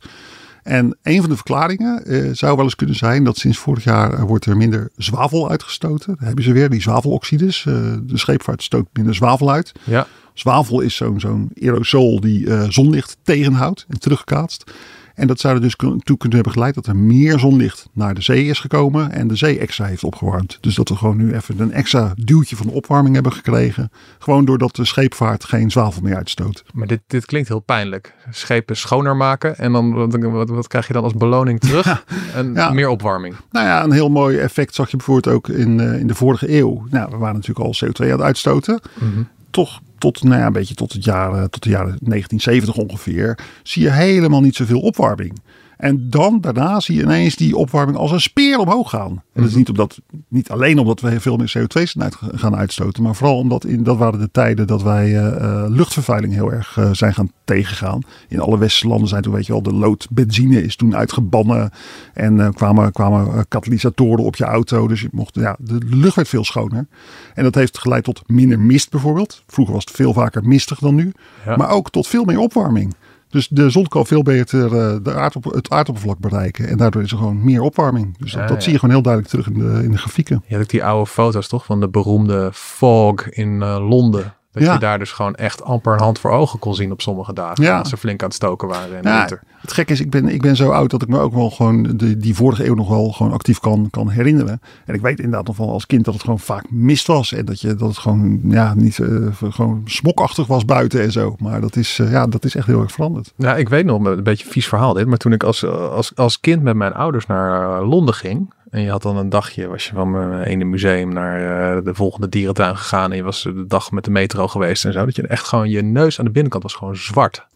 En 0.67 0.97
een 1.03 1.19
van 1.19 1.29
de 1.29 1.36
verklaringen 1.36 2.01
uh, 2.05 2.29
zou 2.33 2.55
wel 2.55 2.65
eens 2.65 2.75
kunnen 2.75 2.95
zijn 2.95 3.24
dat 3.24 3.38
sinds 3.38 3.57
vorig 3.57 3.83
jaar 3.83 4.13
uh, 4.13 4.21
wordt 4.21 4.45
er 4.45 4.57
minder 4.57 4.89
zwavel 4.95 5.50
uitgestoten. 5.50 6.15
Daar 6.17 6.27
hebben 6.27 6.43
ze 6.43 6.51
weer 6.51 6.69
die 6.69 6.81
zwaveloxides. 6.81 7.65
Uh, 7.65 7.74
de 8.01 8.17
scheepvaart 8.17 8.63
stoot 8.63 8.88
minder 8.93 9.15
zwavel 9.15 9.51
uit. 9.51 9.71
Ja. 9.83 10.07
Zwavel 10.33 10.81
is 10.81 10.95
zo'n 10.95 11.19
zo'n 11.19 11.51
aerosol 11.62 12.19
die 12.19 12.71
zonlicht 12.71 13.17
tegenhoudt 13.24 13.86
en 13.89 14.00
terugkaatst. 14.00 14.71
En 15.17 15.27
dat 15.27 15.39
zou 15.39 15.56
er 15.56 15.62
dus 15.62 15.75
toe 15.75 16.17
kunnen 16.17 16.36
hebben 16.36 16.51
geleid 16.51 16.75
dat 16.75 16.88
er 16.88 16.95
meer 16.95 17.39
zonlicht 17.39 17.89
naar 17.93 18.13
de 18.13 18.21
zee 18.21 18.45
is 18.45 18.60
gekomen 18.60 19.12
en 19.12 19.27
de 19.27 19.36
zee 19.36 19.60
extra 19.60 19.86
heeft 19.86 20.03
opgewarmd. 20.03 20.58
Dus 20.62 20.75
dat 20.75 20.89
we 20.89 20.95
gewoon 20.95 21.17
nu 21.17 21.36
even 21.36 21.60
een 21.60 21.71
extra 21.71 22.13
duwtje 22.15 22.56
van 22.56 22.67
de 22.67 22.73
opwarming 22.73 23.13
hebben 23.13 23.34
gekregen. 23.34 23.91
Gewoon 24.19 24.45
doordat 24.45 24.75
de 24.75 24.86
scheepvaart 24.86 25.43
geen 25.43 25.71
zwavel 25.71 26.01
meer 26.01 26.15
uitstoot. 26.15 26.63
Maar 26.73 26.88
dit, 26.88 27.01
dit 27.08 27.25
klinkt 27.25 27.47
heel 27.47 27.60
pijnlijk. 27.60 28.13
Schepen 28.30 28.77
schoner 28.77 29.15
maken 29.15 29.58
en 29.58 29.71
dan 29.71 30.10
wat, 30.32 30.49
wat 30.49 30.67
krijg 30.67 30.88
je 30.88 30.93
dan 30.93 31.03
als 31.03 31.13
beloning 31.13 31.60
terug? 31.60 31.86
Ja, 31.88 32.01
en 32.34 32.53
ja. 32.53 32.71
meer 32.71 32.89
opwarming. 32.89 33.36
Nou 33.51 33.65
ja, 33.65 33.84
een 33.84 33.91
heel 33.91 34.10
mooi 34.10 34.38
effect 34.38 34.75
zag 34.75 34.91
je 34.91 34.97
bijvoorbeeld 34.97 35.36
ook 35.36 35.49
in, 35.49 35.80
uh, 35.80 35.99
in 35.99 36.08
de 36.08 36.15
vorige 36.15 36.58
eeuw. 36.58 36.86
Nou, 36.89 37.10
we 37.12 37.17
waren 37.17 37.36
natuurlijk 37.36 37.65
al 37.65 37.75
CO2 37.86 38.06
aan 38.06 38.12
het 38.12 38.21
uitstoten. 38.21 38.80
Mm 38.99 39.13
-hmm. 39.13 39.27
Toch 39.49 39.82
tot, 39.97 40.23
nou 40.23 40.39
ja, 40.39 40.45
een 40.45 40.53
beetje 40.53 40.75
tot, 40.75 40.93
het 40.93 41.03
jaar, 41.03 41.49
tot 41.49 41.63
de 41.63 41.69
jaren 41.69 41.97
1970 41.99 42.75
ongeveer, 42.75 43.38
zie 43.63 43.83
je 43.83 43.91
helemaal 43.91 44.41
niet 44.41 44.55
zoveel 44.55 44.79
opwarming. 44.79 45.39
En 45.78 46.10
dan 46.10 46.42
daarna 46.42 46.80
zie 46.80 46.96
je 46.96 47.02
ineens 47.02 47.36
die 47.36 47.56
opwarming 47.56 47.98
als 47.98 48.12
een 48.12 48.22
speer 48.22 48.60
omhoog 48.60 48.90
gaan. 48.90 49.12
En 49.12 49.22
dat 49.34 49.44
is 49.44 49.50
mhm. 49.50 49.58
niet, 49.58 49.70
omdat, 49.70 50.00
niet 50.28 50.50
alleen 50.50 50.80
omdat 50.80 51.02
we 51.02 51.20
veel 51.20 51.38
meer 51.38 51.54
CO2 51.58 51.84
gaan 52.20 52.56
uitstoten, 52.56 53.04
maar 53.04 53.16
vooral 53.16 53.38
omdat 53.38 53.66
in, 53.66 53.84
dat 53.84 53.98
waren 53.98 54.20
de 54.20 54.32
tijden 54.32 54.68
dat 54.68 54.84
wij 54.84 55.10
uh, 55.10 55.66
luchtvervuiling 55.68 56.34
heel 56.34 56.52
erg 56.52 56.78
uh, 56.78 56.90
zijn 56.92 57.13
gaan 57.13 57.32
tegengaan. 57.44 58.02
In 58.28 58.40
alle 58.40 58.58
westerse 58.58 58.88
landen 58.88 59.08
zijn 59.08 59.22
toen, 59.22 59.34
weet 59.34 59.46
je 59.46 59.52
wel, 59.52 59.62
de 59.62 59.74
lood 59.74 60.08
benzine 60.12 60.63
is 60.63 60.76
toen 60.76 60.96
uitgebannen. 60.96 61.72
En 62.13 62.54
kwamen, 62.54 62.92
kwamen 62.92 63.48
katalysatoren 63.48 64.24
op 64.24 64.36
je 64.36 64.44
auto. 64.44 64.88
Dus 64.88 65.02
je 65.02 65.10
mocht, 65.12 65.36
ja, 65.36 65.56
de 65.60 65.78
lucht 65.90 66.16
werd 66.16 66.28
veel 66.28 66.44
schoner. 66.44 66.88
En 67.34 67.44
dat 67.44 67.56
heeft 67.56 67.78
geleid 67.78 68.04
tot 68.04 68.24
minder 68.26 68.60
mist 68.60 68.90
bijvoorbeeld. 68.90 69.44
Vroeger 69.48 69.74
was 69.74 69.86
het 69.86 69.96
veel 69.96 70.13
vaker 70.13 70.44
mistig 70.44 70.80
dan 70.80 70.96
nu. 70.96 71.12
Ja. 71.46 71.56
Maar 71.56 71.70
ook 71.70 71.90
tot 71.90 72.08
veel 72.08 72.24
meer 72.24 72.40
opwarming. 72.40 72.94
Dus 73.30 73.48
de 73.48 73.70
zon 73.70 73.88
kan 73.88 74.06
veel 74.06 74.24
beter 74.24 74.63
uh, 74.63 74.96
de 75.04 75.13
aardop 75.13 75.44
het 75.44 75.70
aardoppervlak 75.70 76.20
bereiken. 76.20 76.68
En 76.68 76.78
daardoor 76.78 77.02
is 77.02 77.12
er 77.12 77.18
gewoon 77.18 77.44
meer 77.44 77.62
opwarming. 77.62 78.18
Dus 78.18 78.32
dat, 78.32 78.48
dat 78.48 78.63
zie 78.63 78.72
je 78.72 78.80
gewoon 78.80 78.94
heel 78.94 79.04
duidelijk 79.04 79.34
terug 79.34 79.48
in 79.48 79.60
de, 79.60 79.84
in 79.84 79.92
de 79.92 79.98
grafieken. 79.98 80.44
Je 80.48 80.54
had 80.54 80.63
ook 80.63 80.70
die 80.70 80.84
oude 80.84 81.10
foto's 81.10 81.48
toch 81.48 81.66
van 81.66 81.80
de 81.80 81.90
beroemde 81.90 82.50
fog 82.54 83.30
in 83.30 83.54
uh, 83.62 83.90
Londen. 83.90 84.37
Dat 84.58 84.67
ja. 84.67 84.74
je 84.74 84.80
daar 84.80 85.00
dus 85.00 85.12
gewoon 85.12 85.36
echt 85.36 85.63
amper 85.63 85.93
een 85.93 86.00
hand 86.00 86.20
voor 86.20 86.32
ogen 86.32 86.60
kon 86.60 86.76
zien 86.76 86.91
op 86.91 87.02
sommige 87.02 87.34
dagen. 87.34 87.63
Ja. 87.63 87.80
Als 87.80 87.89
ze 87.89 87.98
flink 87.98 88.22
aan 88.22 88.28
het 88.28 88.36
stoken 88.36 88.67
waren 88.67 88.96
in 88.96 89.02
de 89.02 89.08
ja, 89.08 89.17
winter. 89.17 89.41
Het 89.62 89.74
gekke 89.74 89.93
is, 89.93 90.00
ik 90.00 90.10
ben, 90.10 90.28
ik 90.28 90.41
ben 90.41 90.56
zo 90.56 90.70
oud 90.70 90.89
dat 90.89 91.02
ik 91.02 91.08
me 91.08 91.20
ook 91.20 91.34
wel 91.34 91.50
gewoon 91.50 91.84
de, 91.84 92.17
die 92.17 92.36
vorige 92.36 92.65
eeuw 92.65 92.76
nog 92.76 92.89
wel 92.89 93.12
gewoon 93.12 93.32
actief 93.32 93.60
kan, 93.60 93.88
kan 93.89 94.10
herinneren. 94.10 94.62
En 94.86 94.93
ik 94.93 95.02
weet 95.02 95.17
inderdaad 95.17 95.48
nog 95.48 95.56
van 95.56 95.70
als 95.70 95.86
kind 95.86 96.06
dat 96.06 96.13
het 96.13 96.24
gewoon 96.24 96.39
vaak 96.39 96.70
mist 96.70 97.08
was. 97.08 97.34
En 97.34 97.46
dat, 97.46 97.62
je, 97.62 97.76
dat 97.76 97.88
het 97.88 97.98
gewoon, 97.98 98.39
ja, 98.43 98.74
niet 98.74 98.98
uh, 98.98 99.28
gewoon 99.39 99.82
smokachtig 99.86 100.48
was 100.48 100.65
buiten 100.65 101.02
en 101.02 101.12
zo. 101.12 101.36
Maar 101.39 101.62
dat 101.62 101.76
is, 101.76 102.00
uh, 102.00 102.12
ja, 102.12 102.28
dat 102.28 102.46
is 102.46 102.56
echt 102.56 102.67
heel 102.67 102.82
erg 102.82 102.91
veranderd. 102.91 103.34
Ja, 103.36 103.56
ik 103.56 103.70
weet 103.70 103.86
nog 103.86 104.06
een 104.06 104.24
beetje 104.24 104.48
vies 104.48 104.67
verhaal 104.67 104.93
dit. 104.93 105.08
Maar 105.08 105.17
toen 105.17 105.34
ik 105.34 105.43
als, 105.43 105.65
als, 105.65 106.15
als 106.15 106.39
kind 106.39 106.63
met 106.63 106.76
mijn 106.76 106.93
ouders 106.93 107.26
naar 107.26 107.82
uh, 107.82 107.89
Londen 107.89 108.13
ging. 108.13 108.54
En 108.69 108.82
je 108.82 108.89
had 108.89 109.01
dan 109.01 109.17
een 109.17 109.30
dagje, 109.30 109.67
was 109.67 109.88
je 109.88 109.93
van 109.93 110.12
mijn 110.12 110.43
ene 110.43 110.63
museum 110.63 111.13
naar 111.13 111.75
uh, 111.77 111.84
de 111.84 111.93
volgende 111.93 112.30
dierentuin 112.30 112.77
gegaan. 112.77 113.12
En 113.12 113.17
je 113.17 113.23
was 113.23 113.43
de 113.43 113.65
dag 113.67 113.91
met 113.91 114.03
de 114.03 114.12
metro 114.12 114.47
geweest 114.47 114.86
en 114.86 114.93
zo. 114.93 115.06
Dat 115.06 115.15
je 115.15 115.27
echt 115.27 115.47
gewoon, 115.47 115.69
je 115.69 115.82
neus 115.82 116.19
aan 116.19 116.25
de 116.25 116.32
binnenkant 116.32 116.63
was 116.63 116.73
gewoon 116.73 116.95
zwart. 116.95 117.47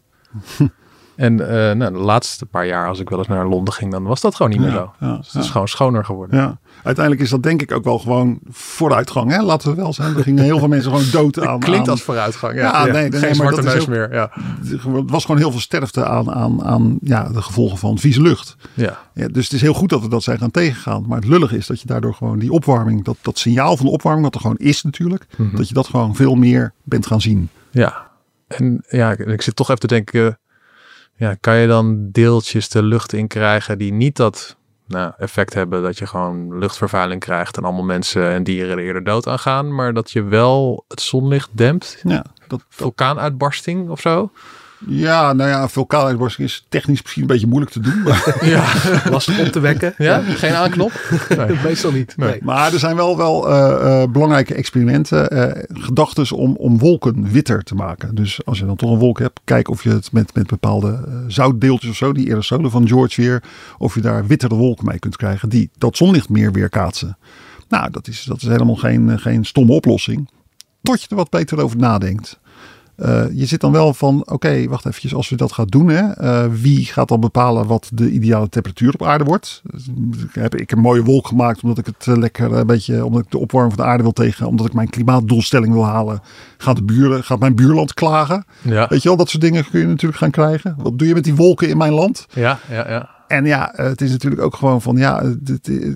En 1.22 1.32
uh, 1.40 1.46
nou, 1.48 1.92
de 1.92 1.98
laatste 1.98 2.46
paar 2.46 2.66
jaar, 2.66 2.88
als 2.88 3.00
ik 3.00 3.08
wel 3.08 3.18
eens 3.18 3.28
naar 3.28 3.46
Londen 3.46 3.74
ging, 3.74 3.90
dan 3.90 4.02
was 4.02 4.20
dat 4.20 4.34
gewoon 4.34 4.52
niet 4.52 4.60
meer 4.60 4.70
zo. 4.70 4.92
Ja, 5.00 5.16
dus 5.16 5.32
het 5.32 5.42
is 5.42 5.50
gewoon 5.50 5.68
schoner 5.68 6.04
geworden. 6.04 6.38
Ja. 6.38 6.58
Uiteindelijk 6.82 7.24
is 7.24 7.30
dat 7.30 7.42
denk 7.42 7.62
ik 7.62 7.72
ook 7.72 7.84
wel 7.84 7.98
gewoon 7.98 8.38
vooruitgang. 8.50 9.30
Hè? 9.30 9.42
Laten 9.42 9.70
we 9.70 9.76
wel 9.76 9.92
zijn. 9.92 10.16
Er 10.16 10.22
gingen 10.22 10.44
heel 10.44 10.58
veel 10.58 10.68
mensen 10.68 10.90
gewoon 10.90 11.06
dood 11.12 11.40
aan. 11.46 11.58
Klinkt 11.58 11.86
aan... 11.86 11.92
als 11.92 12.02
vooruitgang. 12.02 12.54
Ja, 12.54 12.84
nee, 12.84 13.08
nee, 13.08 13.20
geen 13.20 13.34
zwarte 13.34 13.62
neus 13.62 13.86
meer. 13.86 14.12
Ja. 14.12 14.30
Het 14.64 15.10
was 15.10 15.24
gewoon 15.24 15.40
heel 15.40 15.50
veel 15.50 15.60
sterfte 15.60 16.04
aan, 16.04 16.30
aan, 16.32 16.64
aan 16.64 16.98
ja, 17.02 17.28
de 17.28 17.42
gevolgen 17.42 17.78
van 17.78 17.98
vieze 17.98 18.22
lucht. 18.22 18.56
Ja. 18.74 18.98
Ja, 19.14 19.28
dus 19.28 19.44
het 19.44 19.52
is 19.52 19.60
heel 19.60 19.74
goed 19.74 19.88
dat 19.88 20.00
we 20.00 20.08
dat 20.08 20.22
zijn 20.22 20.38
gaan 20.38 20.50
tegengaan. 20.50 21.04
Maar 21.08 21.18
het 21.18 21.28
lullige 21.28 21.56
is 21.56 21.66
dat 21.66 21.80
je 21.80 21.86
daardoor 21.86 22.14
gewoon 22.14 22.38
die 22.38 22.52
opwarming, 22.52 23.04
dat, 23.04 23.16
dat 23.20 23.38
signaal 23.38 23.76
van 23.76 23.86
de 23.86 23.92
opwarming, 23.92 24.24
wat 24.24 24.34
er 24.34 24.40
gewoon 24.40 24.56
is 24.56 24.82
natuurlijk, 24.82 25.26
mm 25.36 25.48
-hmm. 25.48 25.56
dat 25.56 25.68
je 25.68 25.74
dat 25.74 25.86
gewoon 25.86 26.16
veel 26.16 26.34
meer 26.34 26.72
bent 26.82 27.06
gaan 27.06 27.20
zien. 27.20 27.48
Ja, 27.70 28.10
en 28.46 28.84
ja, 28.88 29.16
ik 29.16 29.42
zit 29.42 29.56
toch 29.56 29.68
even 29.68 29.80
te 29.80 29.86
denken 29.86 30.38
ja, 31.22 31.36
kan 31.40 31.56
je 31.56 31.66
dan 31.66 32.08
deeltjes 32.10 32.68
de 32.68 32.82
lucht 32.82 33.12
in 33.12 33.26
krijgen 33.26 33.78
die 33.78 33.92
niet 33.92 34.16
dat 34.16 34.56
nou, 34.86 35.12
effect 35.18 35.54
hebben 35.54 35.82
dat 35.82 35.98
je 35.98 36.06
gewoon 36.06 36.58
luchtvervuiling 36.58 37.20
krijgt 37.20 37.56
en 37.56 37.64
allemaal 37.64 37.84
mensen 37.84 38.30
en 38.30 38.44
dieren 38.44 38.78
er 38.78 38.84
eerder 38.84 39.04
dood 39.04 39.26
aan 39.26 39.38
gaan, 39.38 39.74
maar 39.74 39.94
dat 39.94 40.10
je 40.10 40.22
wel 40.22 40.84
het 40.88 41.00
zonlicht 41.00 41.48
dempt. 41.52 42.00
Ja, 42.02 42.24
dat, 42.46 42.64
Vulkaanuitbarsting 42.68 43.88
of 43.88 44.00
zo. 44.00 44.30
Ja, 44.86 45.32
nou 45.32 45.50
ja, 45.50 45.68
vulkaanuitbarsting 45.68 46.48
is 46.48 46.66
technisch 46.68 47.02
misschien 47.02 47.22
een 47.22 47.28
beetje 47.28 47.46
moeilijk 47.46 47.72
te 47.72 47.80
doen. 47.80 48.02
Maar, 48.02 48.36
Ja, 48.40 48.64
Lastig 49.10 49.40
om 49.40 49.50
te 49.50 49.60
wekken. 49.60 49.94
ja? 49.98 50.20
geen 50.20 50.54
aanknop. 50.54 50.92
Nee. 51.36 51.56
Meestal 51.64 51.92
niet. 51.92 52.16
Nee. 52.16 52.38
maar 52.42 52.72
er 52.72 52.78
zijn 52.78 52.96
wel, 52.96 53.16
wel 53.16 53.50
eh, 53.50 54.02
eh, 54.02 54.10
belangrijke 54.10 54.54
experimenten, 54.54 55.30
eh 55.30 55.62
gedachten 55.72 56.36
om, 56.36 56.56
om 56.56 56.78
wolken 56.78 57.30
witter 57.32 57.62
te 57.62 57.74
maken. 57.74 58.14
Dus 58.14 58.44
als 58.44 58.58
je 58.58 58.66
dan 58.66 58.76
toch 58.76 58.90
een 58.90 58.98
wolk 58.98 59.18
hebt, 59.18 59.40
kijk 59.44 59.68
of 59.68 59.82
je 59.82 59.90
het 59.90 60.12
met, 60.12 60.34
met 60.34 60.46
bepaalde 60.46 61.08
zoutdeeltjes 61.26 61.90
of 61.90 61.96
zo, 61.96 62.12
die 62.12 62.28
aerosolen 62.28 62.70
van 62.70 62.88
George 62.88 63.20
weer, 63.20 63.42
of 63.78 63.94
je 63.94 64.00
daar 64.00 64.26
wittere 64.26 64.54
wolken 64.54 64.86
mee 64.86 64.98
kunt 64.98 65.16
krijgen 65.16 65.48
die 65.48 65.70
dat 65.78 65.96
zonlicht 65.96 66.28
meer 66.28 66.52
weerkaatsen. 66.52 67.16
Nou, 67.68 67.90
dat 67.90 68.08
is, 68.08 68.24
dat 68.24 68.36
is 68.42 68.48
helemaal 68.48 68.76
geen, 68.76 69.20
geen 69.20 69.44
stomme 69.44 69.72
oplossing. 69.72 70.28
Tot 70.82 71.02
je 71.02 71.06
er 71.08 71.16
wat 71.16 71.30
beter 71.30 71.60
over 71.60 71.76
nadenkt. 71.76 72.40
Eh, 73.02 73.24
je 73.32 73.46
zit 73.46 73.60
dan 73.60 73.72
wel 73.72 73.94
van, 73.94 74.22
oké, 74.26 74.68
wacht 74.68 74.86
eventjes, 74.86 75.14
als 75.14 75.28
we 75.28 75.36
dat 75.36 75.52
gaan 75.52 75.66
doen, 75.66 75.88
hè, 75.88 76.10
eh, 76.10 76.44
wie 76.52 76.84
gaat 76.84 77.08
dan 77.08 77.20
bepalen 77.20 77.66
wat 77.66 77.90
de 77.94 78.10
ideale 78.10 78.48
temperatuur 78.48 78.94
op 78.94 79.02
aarde 79.02 79.24
wordt? 79.24 79.62
Dus, 79.64 79.86
ik 80.22 80.34
heb 80.34 80.54
ik 80.54 80.72
een 80.72 80.78
mooie 80.78 81.02
wolk 81.02 81.26
gemaakt 81.26 81.62
omdat 81.62 81.78
ik 81.78 81.86
het 81.86 82.06
eh, 82.06 82.16
lekker 82.16 82.52
een 82.52 82.66
beetje, 82.66 83.04
omdat 83.04 83.22
ik 83.22 83.30
de 83.30 83.38
opwarming 83.38 83.74
van 83.74 83.84
de 83.84 83.90
aarde 83.90 84.02
wil 84.02 84.12
tegen, 84.12 84.46
omdat 84.46 84.66
ik 84.66 84.72
mijn 84.72 84.90
klimaatdoelstelling 84.90 85.72
wil 85.72 85.84
halen. 85.84 86.20
Gaat, 86.56 86.76
de 86.76 86.82
buren, 86.82 87.24
gaat 87.24 87.38
mijn 87.38 87.54
buurland 87.54 87.94
klagen? 87.94 88.44
Ja, 88.60 88.86
Weet 88.88 89.02
je 89.02 89.08
wel, 89.08 89.16
dat 89.16 89.30
soort 89.30 89.42
dingen 89.42 89.70
kun 89.70 89.80
je 89.80 89.86
natuurlijk 89.86 90.20
gaan 90.20 90.30
krijgen. 90.30 90.74
Wat 90.78 90.98
doe 90.98 91.08
je 91.08 91.14
met 91.14 91.24
die 91.24 91.34
wolken 91.34 91.68
in 91.68 91.76
mijn 91.76 91.92
land? 91.92 92.26
ja, 92.34 92.58
ja, 92.70 92.90
ja. 92.90 93.10
En 93.26 93.44
ja, 93.44 93.72
het 93.76 94.00
is 94.00 94.10
natuurlijk 94.10 94.42
ook 94.42 94.54
gewoon 94.54 94.82
van, 94.82 94.96
ja, 94.96 95.34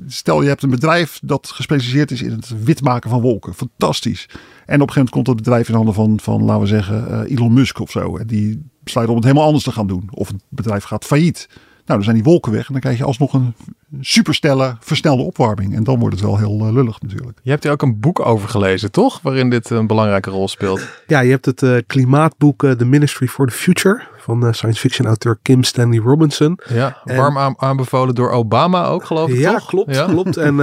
stel 0.06 0.42
je 0.42 0.48
hebt 0.48 0.62
een 0.62 0.70
bedrijf 0.70 1.20
dat 1.22 1.50
gespecialiseerd 1.54 2.10
is 2.10 2.22
in 2.22 2.30
het 2.30 2.64
wit 2.64 2.82
maken 2.82 3.10
van 3.10 3.20
wolken. 3.20 3.54
Fantastisch. 3.54 4.28
En 4.66 4.80
op 4.80 4.88
een 4.88 4.94
gegeven 4.94 4.94
moment 4.94 5.10
komt 5.10 5.26
dat 5.26 5.36
bedrijf 5.36 5.68
in 5.68 5.74
handen 5.74 5.94
van, 5.94 6.18
van 6.22 6.42
laten 6.44 6.60
we 6.62 6.66
zeggen, 6.68 7.08
eh, 7.26 7.36
Elon 7.36 7.52
Musk 7.52 7.80
of 7.80 7.90
zo. 7.90 8.16
En 8.16 8.26
die 8.26 8.70
besluit 8.84 9.08
om 9.08 9.14
het 9.14 9.24
helemaal 9.24 9.46
anders 9.46 9.64
te 9.64 9.72
gaan 9.72 9.86
doen. 9.86 10.08
Of 10.10 10.28
het 10.28 10.36
bedrijf 10.48 10.84
gaat 10.84 11.04
failliet. 11.04 11.46
Nou, 11.50 11.98
dan 11.98 12.02
zijn 12.02 12.22
die 12.22 12.32
wolken 12.32 12.52
weg 12.52 12.66
en 12.66 12.72
dan 12.72 12.80
krijg 12.80 12.98
je 12.98 13.04
alsnog 13.04 13.32
een 13.32 13.54
superstelle, 14.00 14.76
versnelde 14.80 15.22
opwarming. 15.22 15.74
En 15.74 15.84
dan 15.84 15.98
wordt 15.98 16.14
het 16.14 16.24
wel 16.24 16.38
heel 16.38 16.66
eh, 16.66 16.72
lullig 16.72 17.00
natuurlijk. 17.00 17.38
Je 17.42 17.50
hebt 17.50 17.62
hier 17.62 17.72
ook 17.72 17.82
een 17.82 18.00
boek 18.00 18.26
over 18.26 18.48
gelezen, 18.48 18.90
toch? 18.90 19.20
Waarin 19.22 19.50
dit 19.50 19.70
een 19.70 19.86
belangrijke 19.86 20.30
rol 20.30 20.48
speelt. 20.48 20.88
Ja, 21.06 21.20
je 21.20 21.30
hebt 21.30 21.44
het 21.46 21.62
eh, 21.62 21.76
klimaatboek 21.86 22.60
The 22.78 22.84
Ministry 22.84 23.26
for 23.26 23.46
the 23.46 23.54
Future 23.54 24.02
van 24.18 24.46
eh, 24.46 24.52
science 24.52 24.80
fiction 24.80 25.06
auteur 25.06 25.38
Kim 25.42 25.62
Stanley 25.62 25.98
Robinson. 25.98 26.58
Ja, 26.68 26.96
En- 27.04 27.16
warm 27.16 27.38
aan- 27.38 27.54
aanbevolen 27.58 28.14
door 28.14 28.30
Obama 28.30 28.86
ook, 28.86 29.04
geloof 29.04 29.28
ik, 29.30 29.38
ja, 29.38 29.52
toch? 29.52 29.66
klopt, 29.66 29.94
Ja. 29.94 30.04
klopt. 30.06 30.36
En 30.36 30.56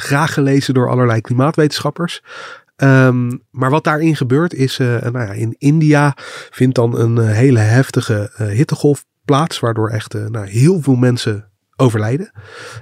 graag 0.00 0.34
gelezen 0.34 0.74
door 0.74 0.90
allerlei 0.90 1.20
klimaatwetenschappers. 1.20 2.22
Ehm, 2.80 3.36
maar 3.50 3.70
wat 3.70 3.84
daarin 3.84 4.16
gebeurt 4.16 4.54
is, 4.54 4.78
eh, 4.78 4.86
nou 4.86 5.18
ja, 5.18 5.32
in 5.32 5.54
India 5.58 6.14
vindt 6.50 6.74
dan 6.74 6.98
een 6.98 7.18
eh, 7.18 7.30
hele 7.30 7.58
heftige 7.58 8.32
eh, 8.36 8.46
hittegolf 8.46 9.04
plaats, 9.24 9.60
waardoor 9.60 9.90
echt 9.90 10.14
nou, 10.14 10.48
heel 10.48 10.80
veel 10.80 10.94
mensen 10.94 11.50
overlijden. 11.76 12.32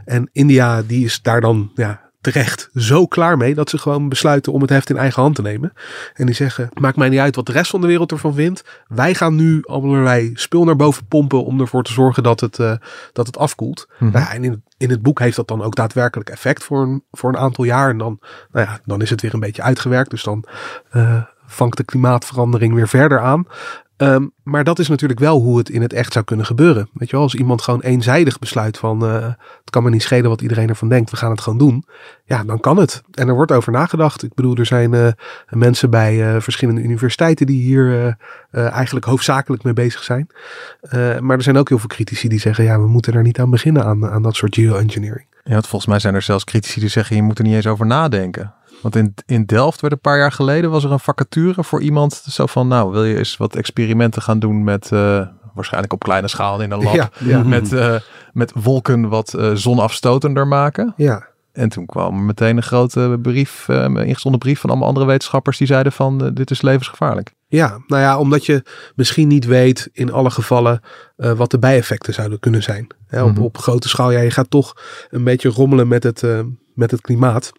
En 0.04 0.28
India 0.32 0.82
die 0.82 1.04
is 1.04 1.22
daar 1.22 1.40
dan 1.40 1.70
ja, 1.74 2.07
terecht 2.20 2.68
zo 2.74 3.06
klaar 3.06 3.36
mee 3.36 3.54
dat 3.54 3.70
ze 3.70 3.78
gewoon 3.78 4.08
besluiten 4.08 4.52
om 4.52 4.60
het 4.60 4.70
heft 4.70 4.90
in 4.90 4.96
eigen 4.96 5.22
hand 5.22 5.34
te 5.34 5.42
nemen. 5.42 5.72
En 6.14 6.26
die 6.26 6.34
zeggen, 6.34 6.68
maakt 6.72 6.96
mij 6.96 7.08
niet 7.08 7.18
uit 7.18 7.36
wat 7.36 7.46
de 7.46 7.52
rest 7.52 7.70
van 7.70 7.80
de 7.80 7.86
wereld 7.86 8.12
ervan 8.12 8.34
vindt. 8.34 8.64
Wij 8.86 9.14
gaan 9.14 9.34
nu 9.34 9.64
allerlei 9.64 10.30
spul 10.34 10.64
naar 10.64 10.76
boven 10.76 11.06
pompen 11.06 11.44
om 11.44 11.60
ervoor 11.60 11.82
te 11.82 11.92
zorgen 11.92 12.22
dat 12.22 12.40
het, 12.40 12.58
eh, 12.58 12.72
dat 13.12 13.26
het 13.26 13.38
afkoelt. 13.38 13.88
Mhm. 13.98 14.12
Nou 14.12 14.24
ja, 14.24 14.32
en 14.32 14.44
in, 14.44 14.62
in 14.76 14.90
het 14.90 15.02
boek 15.02 15.18
heeft 15.18 15.36
dat 15.36 15.48
dan 15.48 15.62
ook 15.62 15.74
daadwerkelijk 15.74 16.30
effect 16.30 16.64
voor 16.64 16.82
een, 16.82 17.04
voor 17.10 17.28
een 17.28 17.38
aantal 17.38 17.64
jaar. 17.64 17.90
En 17.90 17.98
dan, 17.98 18.18
nou 18.52 18.66
ja, 18.66 18.80
dan 18.84 19.02
is 19.02 19.10
het 19.10 19.20
weer 19.20 19.34
een 19.34 19.40
beetje 19.40 19.62
uitgewerkt. 19.62 20.10
Dus 20.10 20.22
dan 20.22 20.44
eh, 20.90 21.22
vangt 21.46 21.76
de 21.76 21.84
klimaatverandering 21.84 22.74
weer 22.74 22.88
verder 22.88 23.20
aan. 23.20 23.46
Ehm, 23.98 24.26
maar 24.42 24.64
dat 24.64 24.78
is 24.78 24.88
natuurlijk 24.88 25.20
wel 25.20 25.40
hoe 25.40 25.58
het 25.58 25.68
in 25.68 25.82
het 25.82 25.92
echt 25.92 26.12
zou 26.12 26.24
kunnen 26.24 26.46
gebeuren. 26.46 26.88
Weet 26.92 27.10
je 27.10 27.16
wel, 27.16 27.24
als 27.24 27.34
iemand 27.34 27.62
gewoon 27.62 27.80
eenzijdig 27.80 28.38
besluit 28.38 28.78
van 28.78 29.06
eh, 29.06 29.22
het 29.60 29.70
kan 29.70 29.82
me 29.82 29.90
niet 29.90 30.02
schelen 30.02 30.30
wat 30.30 30.40
iedereen 30.40 30.68
ervan 30.68 30.88
denkt, 30.88 31.10
we 31.10 31.16
gaan 31.16 31.30
het 31.30 31.40
gewoon 31.40 31.58
doen. 31.58 31.84
Ja, 32.24 32.44
dan 32.44 32.60
kan 32.60 32.76
het. 32.76 33.02
En 33.10 33.28
er 33.28 33.34
wordt 33.34 33.52
over 33.52 33.72
nagedacht. 33.72 34.22
Ik 34.22 34.34
bedoel, 34.34 34.56
er 34.56 34.66
zijn 34.66 34.94
eh, 34.94 35.08
mensen 35.48 35.90
bij 35.90 36.34
eh, 36.34 36.40
verschillende 36.40 36.80
universiteiten 36.80 37.46
die 37.46 37.62
hier 37.62 38.16
eigenlijk 38.50 39.06
hoofdzakelijk 39.06 39.62
mee 39.62 39.72
bezig 39.72 40.02
zijn. 40.02 40.28
Maar 41.20 41.36
er 41.36 41.42
zijn 41.42 41.58
ook 41.58 41.68
heel 41.68 41.78
veel 41.78 41.88
critici 41.88 42.28
die 42.28 42.40
zeggen, 42.40 42.64
ja, 42.64 42.80
we 42.80 42.86
moeten 42.86 43.12
er 43.12 43.22
niet 43.22 43.40
aan 43.40 43.50
beginnen 43.50 43.84
aan, 43.84 44.06
aan 44.06 44.22
dat 44.22 44.36
soort 44.36 44.54
geoengineering. 44.54 45.26
Ja, 45.44 45.60
volgens 45.60 45.86
mij 45.86 45.98
zijn 45.98 46.14
er 46.14 46.22
zelfs 46.22 46.44
critici 46.44 46.80
die 46.80 46.88
zeggen, 46.88 47.16
je 47.16 47.22
moet 47.22 47.38
er 47.38 47.44
niet 47.44 47.54
eens 47.54 47.66
over 47.66 47.86
nadenken. 47.86 48.54
Want 48.82 48.96
in, 48.96 49.14
in 49.26 49.44
Delft 49.44 49.80
werd 49.80 49.92
een 49.92 50.00
paar 50.00 50.18
jaar 50.18 50.32
geleden, 50.32 50.70
was 50.70 50.84
er 50.84 50.92
een 50.92 51.00
vacature 51.00 51.64
voor 51.64 51.82
iemand. 51.82 52.14
Zo 52.14 52.46
van, 52.46 52.68
nou, 52.68 52.92
wil 52.92 53.04
je 53.04 53.16
eens 53.16 53.36
wat 53.36 53.56
experimenten 53.56 54.22
gaan 54.22 54.38
doen 54.38 54.64
met, 54.64 54.92
eh, 54.92 55.26
waarschijnlijk 55.54 55.92
op 55.92 56.02
kleine 56.02 56.28
schaal 56.28 56.60
in 56.60 56.70
een 56.70 56.82
lab. 56.82 56.94
Ja, 56.94 57.10
ja. 57.18 57.42
Met, 57.54 57.72
eh, 57.72 57.94
met 58.32 58.52
wolken 58.54 59.08
wat 59.08 59.34
eh, 59.34 59.50
zonafstotender 59.54 60.46
maken. 60.46 60.92
Ja, 60.96 61.26
En 61.52 61.68
toen 61.68 61.86
kwam 61.86 62.16
er 62.16 62.22
meteen 62.22 62.56
een 62.56 62.62
grote 62.62 63.18
brief, 63.22 63.68
ingezonden 63.68 64.40
brief 64.40 64.60
van 64.60 64.70
allemaal 64.70 64.88
andere 64.88 65.06
wetenschappers 65.06 65.58
die 65.58 65.66
zeiden 65.66 65.92
van, 65.92 66.30
dit 66.34 66.50
is 66.50 66.62
levensgevaarlijk. 66.62 67.34
Ja, 67.48 67.78
nou 67.86 68.02
ja, 68.02 68.18
omdat 68.18 68.46
je 68.46 68.62
misschien 68.94 69.28
niet 69.28 69.46
weet 69.46 69.88
in 69.92 70.12
alle 70.12 70.30
gevallen 70.30 70.80
wat 71.16 71.50
de 71.50 71.58
bijeffecten 71.58 72.14
zouden 72.14 72.38
kunnen 72.38 72.62
zijn. 72.62 72.86
Hè, 73.06 73.22
op, 73.22 73.32
Mhm. 73.32 73.40
op 73.42 73.58
grote 73.58 73.88
schaal, 73.88 74.10
ja, 74.10 74.20
je 74.20 74.30
gaat 74.30 74.50
toch 74.50 74.76
een 75.10 75.24
beetje 75.24 75.48
rommelen 75.48 75.88
met 75.88 76.02
het, 76.02 76.22
met 76.74 76.90
het 76.90 77.00
klimaat. 77.00 77.52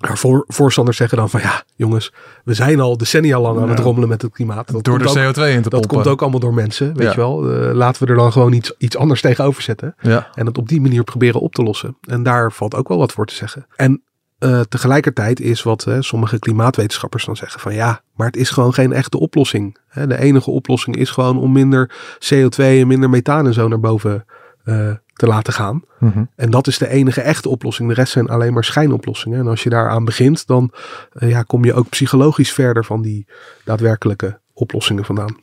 Maar 0.00 0.18
voor, 0.18 0.44
voorstanders 0.48 0.96
zeggen 0.96 1.18
dan 1.18 1.30
van 1.30 1.40
ja, 1.40 1.62
jongens, 1.74 2.12
we 2.44 2.54
zijn 2.54 2.80
al 2.80 2.96
decennia 2.96 3.40
lang 3.40 3.60
aan 3.60 3.68
het 3.68 3.78
rommelen 3.78 4.08
met 4.08 4.22
het 4.22 4.32
klimaat. 4.32 4.72
Dat 4.72 4.84
Door 4.84 4.98
de 4.98 5.04
komt 5.04 5.18
ook- 5.18 5.24
CO2 5.24 5.40
in 5.52 5.62
te 5.62 5.68
Dat 5.68 5.70
pompen. 5.70 5.88
komt 5.88 6.06
ook 6.06 6.20
allemaal 6.22 6.40
door 6.40 6.54
mensen, 6.54 6.86
weet 6.94 7.02
Ja. 7.06 7.10
je 7.10 7.16
wel. 7.16 7.52
Eh, 7.52 7.74
laten 7.74 8.04
we 8.04 8.10
er 8.10 8.16
dan 8.18 8.32
gewoon 8.32 8.52
iets, 8.52 8.72
iets 8.78 8.96
anders 8.96 9.20
tegenover 9.20 9.62
zetten. 9.62 9.94
Ja, 10.00 10.28
En 10.34 10.46
het 10.46 10.58
op 10.58 10.68
die 10.68 10.80
manier 10.80 11.04
proberen 11.04 11.40
op 11.40 11.54
te 11.54 11.62
lossen. 11.62 11.96
En 12.00 12.22
daar 12.22 12.52
valt 12.52 12.74
ook 12.74 12.88
wel 12.88 12.98
wat 12.98 13.12
voor 13.12 13.26
te 13.26 13.34
zeggen. 13.34 13.66
En 13.76 14.00
eh, 14.38 14.60
tegelijkertijd 14.60 15.40
is 15.40 15.62
wat 15.62 15.86
sommige 16.00 16.38
klimaatwetenschappers 16.38 17.24
dan 17.24 17.36
zeggen 17.36 17.60
van 17.60 17.74
ja, 17.74 18.00
maar 18.14 18.26
het 18.26 18.36
is 18.36 18.50
gewoon 18.50 18.74
geen 18.74 18.92
echte 18.92 19.18
oplossing. 19.18 19.76
Hè, 19.88 20.06
de 20.06 20.18
enige 20.18 20.50
oplossing 20.50 20.96
is 20.96 21.10
gewoon 21.10 21.38
om 21.38 21.52
minder 21.52 21.90
CO2 22.18 22.80
en 22.80 22.86
minder 22.86 23.10
methaan 23.10 23.46
en 23.46 23.54
zo 23.54 23.68
naar 23.68 23.80
boven 23.80 24.24
eh, 24.66 24.90
te 25.12 25.26
laten 25.26 25.52
gaan. 25.52 25.82
Mhm. 26.00 26.24
En 26.36 26.50
dat 26.50 26.66
is 26.66 26.78
de 26.78 26.88
enige 26.88 27.20
echte 27.20 27.48
oplossing. 27.48 27.88
De 27.88 27.94
rest 27.94 28.12
zijn 28.12 28.28
alleen 28.28 28.52
maar 28.52 28.64
schijnoplossingen. 28.64 29.38
En 29.38 29.46
als 29.46 29.62
je 29.62 29.70
daaraan 29.70 30.04
begint, 30.04 30.46
dan 30.46 30.72
eh, 31.12 31.30
ja, 31.30 31.42
kom 31.42 31.64
je 31.64 31.74
ook 31.74 31.88
psychologisch 31.88 32.52
verder 32.52 32.84
van 32.84 33.02
die 33.02 33.26
daadwerkelijke 33.64 34.40
oplossingen 34.52 35.04
vandaan. 35.04 35.36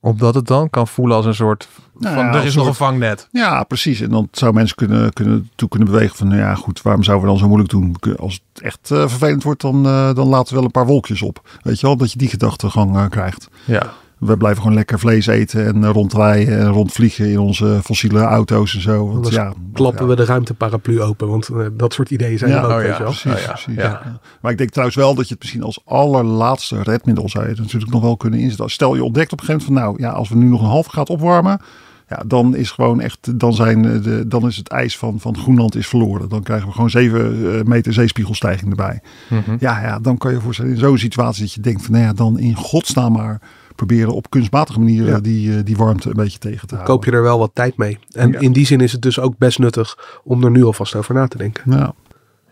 omdat 0.00 0.34
het 0.34 0.46
dan 0.46 0.70
kan 0.70 0.88
voelen 0.88 1.16
als 1.16 1.26
een 1.26 1.34
soort 1.34 1.68
Nou 1.98 2.14
van, 2.14 2.24
ja, 2.24 2.34
er 2.34 2.44
is 2.44 2.52
een 2.54 2.58
nog 2.58 2.68
een 2.68 2.74
vangnet. 2.74 3.28
Ja, 3.32 3.62
precies. 3.64 4.00
En 4.00 4.10
dan 4.10 4.28
zou 4.32 4.52
mensen 4.52 4.76
kunnen, 4.76 5.12
kunnen, 5.12 5.50
toe 5.54 5.68
kunnen 5.68 5.88
bewegen 5.88 6.16
van, 6.16 6.28
nou 6.28 6.40
ja 6.40 6.54
goed, 6.54 6.82
waarom 6.82 7.02
zouden 7.02 7.26
we 7.26 7.32
dan 7.32 7.40
zo 7.40 7.48
moeilijk 7.48 7.70
doen? 7.70 8.16
Als 8.16 8.42
het 8.52 8.62
echt 8.62 8.90
eh, 8.90 8.98
vervelend 8.98 9.42
wordt, 9.42 9.60
dan, 9.60 9.86
eh, 9.86 10.14
dan 10.14 10.28
laten 10.28 10.48
we 10.48 10.54
wel 10.54 10.64
een 10.64 10.70
paar 10.70 10.86
wolkjes 10.86 11.22
op. 11.22 11.48
Weet 11.62 11.80
je 11.80 11.86
wel, 11.86 11.96
dat 11.96 12.12
je 12.12 12.18
die 12.18 12.28
gedachtegang 12.28 13.08
krijgt. 13.08 13.48
Ja, 13.64 13.92
We 14.18 14.36
blijven 14.36 14.62
gewoon 14.62 14.76
lekker 14.76 14.98
vlees 14.98 15.26
eten 15.26 15.66
en 15.66 15.84
eh, 15.84 15.90
rondrijden 15.90 16.58
en 16.58 16.68
rondvliegen 16.68 17.30
in 17.30 17.38
onze 17.38 17.80
fossiele 17.84 18.20
auto's 18.20 18.74
en 18.74 18.80
zo. 18.80 19.04
Want 19.04 19.16
Anders 19.16 19.34
ja, 19.34 19.52
Klappen 19.72 20.02
ja. 20.02 20.10
we 20.10 20.16
de 20.16 20.24
ruimteparaplu 20.24 21.02
open, 21.02 21.28
want 21.28 21.48
eh, 21.48 21.66
dat 21.72 21.92
soort 21.92 22.10
ideeën 22.10 22.38
zijn 22.38 22.50
Ja, 22.50 22.62
er 22.62 22.64
ook, 22.64 22.80
oh 22.80 22.86
ja. 22.86 22.96
Precies, 22.96 23.32
Oh 23.32 23.38
ja, 23.38 23.46
precies. 23.46 23.74
ja. 23.74 23.82
Ja. 23.82 24.20
Maar 24.40 24.52
ik 24.52 24.58
denk 24.58 24.70
trouwens 24.70 24.96
wel 24.96 25.14
dat 25.14 25.28
je 25.28 25.32
het 25.34 25.42
misschien 25.42 25.62
als 25.62 25.80
allerlaatste 25.84 26.82
redmiddel 26.82 27.28
zou 27.28 27.44
je 27.44 27.50
het 27.50 27.60
natuurlijk 27.60 27.92
nog 27.92 28.02
wel 28.02 28.16
kunnen 28.16 28.40
inzetten. 28.40 28.70
Stel 28.70 28.94
je 28.94 29.04
ontdekt 29.04 29.32
op 29.32 29.40
een 29.40 29.46
gegeven 29.46 29.72
moment 29.72 29.84
van 29.96 30.00
nou 30.00 30.10
ja, 30.10 30.18
als 30.18 30.28
we 30.28 30.36
nu 30.36 30.48
nog 30.48 30.60
een 30.60 30.66
half 30.66 30.86
graad 30.86 31.10
opwarmen, 31.10 31.60
ja, 32.08 32.22
dan 32.26 32.56
is 32.56 32.70
gewoon 32.70 33.00
echt, 33.00 33.40
dan 33.40 33.54
zijn 33.54 33.84
eh, 33.84 34.02
de, 34.02 34.26
dan 34.28 34.46
is 34.46 34.56
het 34.56 34.68
ijs 34.68 34.98
van, 34.98 35.20
van 35.20 35.38
Groenland 35.38 35.74
is 35.74 35.86
verloren. 35.86 36.28
Dan 36.28 36.42
krijgen 36.42 36.66
we 36.66 36.72
gewoon 36.72 36.90
7 36.90 37.68
meter 37.68 37.92
zeespiegelstijging 37.92 38.70
erbij. 38.70 39.00
Mhm. 39.28 39.56
Ja, 39.58 39.80
ja, 39.80 39.98
dan 39.98 40.18
kan 40.18 40.32
je 40.32 40.40
voorstellen 40.40 40.72
in 40.72 40.78
zo'n 40.78 40.98
situatie 40.98 41.42
dat 41.42 41.52
je 41.52 41.60
denkt 41.60 41.82
van 41.82 41.92
nou 41.92 42.04
ja, 42.04 42.12
dan 42.12 42.38
in 42.38 42.54
godsnaam 42.54 43.12
maar 43.12 43.40
proberen 43.76 44.12
op 44.14 44.30
kunstmatige 44.30 44.78
manier 44.78 45.06
Ja. 45.06 45.20
die, 45.20 45.56
eh, 45.56 45.64
die 45.64 45.76
warmte 45.76 46.08
een 46.08 46.14
beetje 46.14 46.38
tegen 46.38 46.66
te 46.68 46.74
houden. 46.74 46.94
koop 46.94 47.04
je 47.04 47.10
er 47.10 47.22
wel 47.22 47.38
wat 47.38 47.50
tijd 47.54 47.76
mee. 47.76 47.98
En 48.12 48.30
Ja. 48.32 48.38
in 48.38 48.52
die 48.52 48.66
zin 48.66 48.80
is 48.80 48.92
het 48.92 49.02
dus 49.02 49.20
ook 49.20 49.38
best 49.38 49.58
nuttig 49.58 50.20
om 50.24 50.44
er 50.44 50.50
nu 50.50 50.64
alvast 50.64 50.94
over 50.94 51.14
na 51.14 51.26
te 51.28 51.38
denken. 51.38 51.72
Ja. 51.72 51.94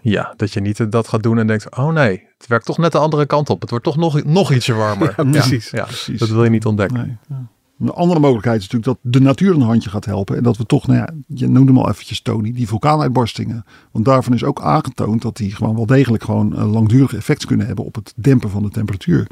ja, 0.01 0.35
dat 0.37 0.53
je 0.53 0.61
niet 0.61 0.93
dat 0.93 1.09
gaat 1.09 1.23
doen 1.23 1.39
en 1.39 1.47
denkt, 1.47 1.77
oh 1.77 1.93
nee, 1.93 2.23
het 2.39 2.47
werkt 2.47 2.67
toch 2.67 2.79
net 2.79 2.93
de 2.93 2.99
andere 2.99 3.27
kant 3.27 3.51
op. 3.51 3.61
Het 3.61 3.71
wordt 3.71 3.85
toch 3.85 3.97
nog, 3.97 4.25
nog 4.25 4.53
ietsje 4.53 4.75
warmer. 4.75 5.15
Ja, 5.17 5.25
precies. 5.31 5.71
Ja, 5.71 5.85
precies. 5.85 6.19
dat 6.19 6.29
wil 6.29 6.45
je 6.45 6.51
niet 6.51 6.67
ontdekken. 6.67 6.97
Nee, 6.99 7.17
ja. 7.29 7.47
Een 7.79 7.91
andere 7.91 8.21
mogelijkheid 8.21 8.61
is 8.61 8.69
natuurlijk 8.69 9.01
dat 9.03 9.13
de 9.13 9.21
natuur 9.21 9.55
een 9.55 9.61
handje 9.61 9.91
gaat 9.91 10.05
helpen. 10.05 10.37
En 10.37 10.43
dat 10.43 10.57
we 10.57 10.67
toch, 10.67 10.87
nou 10.87 10.99
ja, 10.99 11.09
je 11.27 11.49
noemde 11.49 11.73
hem 11.73 11.81
al 11.81 11.91
eventjes 11.91 12.21
Tony, 12.23 12.53
die 12.53 12.69
vulkaanuitbarstingen. 12.69 13.65
Want 13.91 14.05
daarvan 14.05 14.35
is 14.35 14.45
ook 14.45 14.63
aangetoond 14.63 15.23
dat 15.23 15.37
die 15.37 15.55
gewoon 15.55 15.75
wel 15.75 15.87
degelijk 15.87 16.25
gewoon 16.25 16.57
een 16.57 16.67
langdurig 16.67 17.15
effect 17.15 17.47
kunnen 17.47 17.67
hebben 17.67 17.85
op 17.85 17.95
het 17.95 18.13
dempen 18.17 18.51
van 18.51 18.63
de 18.63 18.71
temperatuur. 18.71 19.27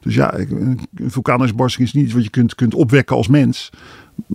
Dus 0.00 0.14
ja, 0.14 0.38
een 0.38 0.80
vulkaanuitbarsting 0.94 1.88
is 1.88 1.94
niet 1.94 2.04
iets 2.04 2.14
wat 2.14 2.24
je 2.24 2.30
kunt, 2.30 2.54
kunt 2.54 2.74
opwekken 2.74 3.16
als 3.16 3.28
mens. 3.28 3.70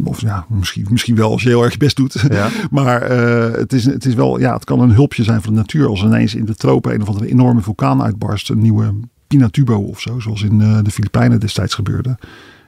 of 0.03 0.21
ja, 0.21 0.45
misschien, 0.49 0.85
misschien 0.89 1.15
wel 1.15 1.31
als 1.31 1.43
je 1.43 1.49
heel 1.49 1.63
erg 1.63 1.71
je 1.71 1.77
best 1.77 1.95
doet. 1.95 2.25
Ja. 2.29 2.49
maar 2.71 3.01
eh, 3.01 3.51
het, 3.59 3.73
is, 3.73 3.85
het 3.85 4.05
is 4.05 4.13
wel, 4.13 4.39
ja, 4.39 4.53
het 4.53 4.63
kan 4.63 4.79
een 4.79 4.91
hulpje 4.91 5.23
zijn 5.23 5.41
voor 5.41 5.51
de 5.51 5.57
natuur. 5.57 5.87
Als 5.87 6.03
ineens 6.03 6.35
in 6.35 6.45
de 6.45 6.55
tropen 6.55 6.93
een 6.93 7.01
of 7.01 7.07
andere 7.07 7.27
enorme 7.27 7.61
vulkaan 7.61 8.03
uitbarst. 8.03 8.49
Een 8.49 8.61
nieuwe 8.61 8.93
Pinatubo 9.27 9.77
of 9.77 9.99
zo, 9.99 10.19
zoals 10.19 10.43
in 10.43 10.61
eh, 10.61 10.79
de 10.83 10.91
Filipijnen 10.91 11.39
destijds 11.39 11.73
gebeurde. 11.73 12.17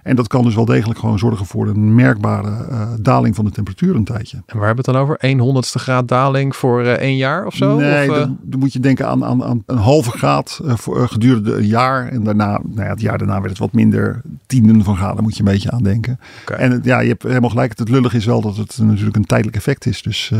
En 0.09 0.15
dat 0.15 0.27
kan 0.27 0.43
dus 0.43 0.55
wel 0.55 0.65
degelijk 0.65 0.99
gewoon 0.99 1.19
zorgen 1.19 1.45
voor 1.45 1.67
een 1.67 1.95
merkbare 1.95 2.65
eh, 2.69 2.87
daling 2.99 3.35
van 3.35 3.45
de 3.45 3.51
temperatuur 3.51 3.95
een 3.95 4.03
tijdje. 4.03 4.37
En 4.37 4.57
waar 4.57 4.65
hebben 4.65 4.85
we 4.85 4.91
het 4.91 4.99
dan 4.99 5.07
over? 5.07 5.17
1 5.17 5.39
honderdste 5.39 5.79
graad 5.79 6.07
daling 6.07 6.55
voor 6.55 6.83
eh, 6.83 6.91
één 6.91 7.15
jaar 7.15 7.45
of 7.45 7.55
zo? 7.55 7.77
Nee, 7.77 8.09
of, 8.09 8.15
eh, 8.15 8.21
dan, 8.21 8.37
dan 8.41 8.59
moet 8.59 8.73
je 8.73 8.79
denken 8.79 9.07
aan, 9.07 9.25
aan, 9.25 9.43
aan 9.43 9.63
een 9.65 9.77
halve 9.77 10.11
graad 10.11 10.59
voor, 10.63 11.09
gedurende 11.09 11.55
een 11.55 11.67
jaar. 11.67 12.07
En 12.07 12.23
daarna, 12.23 12.59
nou 12.63 12.81
ja, 12.83 12.89
het 12.89 13.01
jaar 13.01 13.17
daarna 13.17 13.37
werd 13.37 13.49
het 13.49 13.57
wat 13.57 13.73
minder. 13.73 14.21
Tienden 14.45 14.83
van 14.83 14.95
graden 14.95 15.23
moet 15.23 15.37
je 15.37 15.43
een 15.43 15.51
beetje 15.51 15.71
aan 15.71 15.83
denken. 15.83 16.19
En 16.57 16.79
ja, 16.83 16.99
je 16.99 17.09
hebt 17.09 17.23
helemaal 17.23 17.49
gelijk. 17.49 17.77
Het 17.77 17.89
lullig 17.89 18.13
is 18.13 18.25
wel 18.25 18.41
dat 18.41 18.57
het 18.57 18.77
natuurlijk 18.81 19.15
een 19.15 19.25
tijdelijk 19.25 19.57
effect 19.57 19.85
is. 19.85 20.01
Dus 20.01 20.31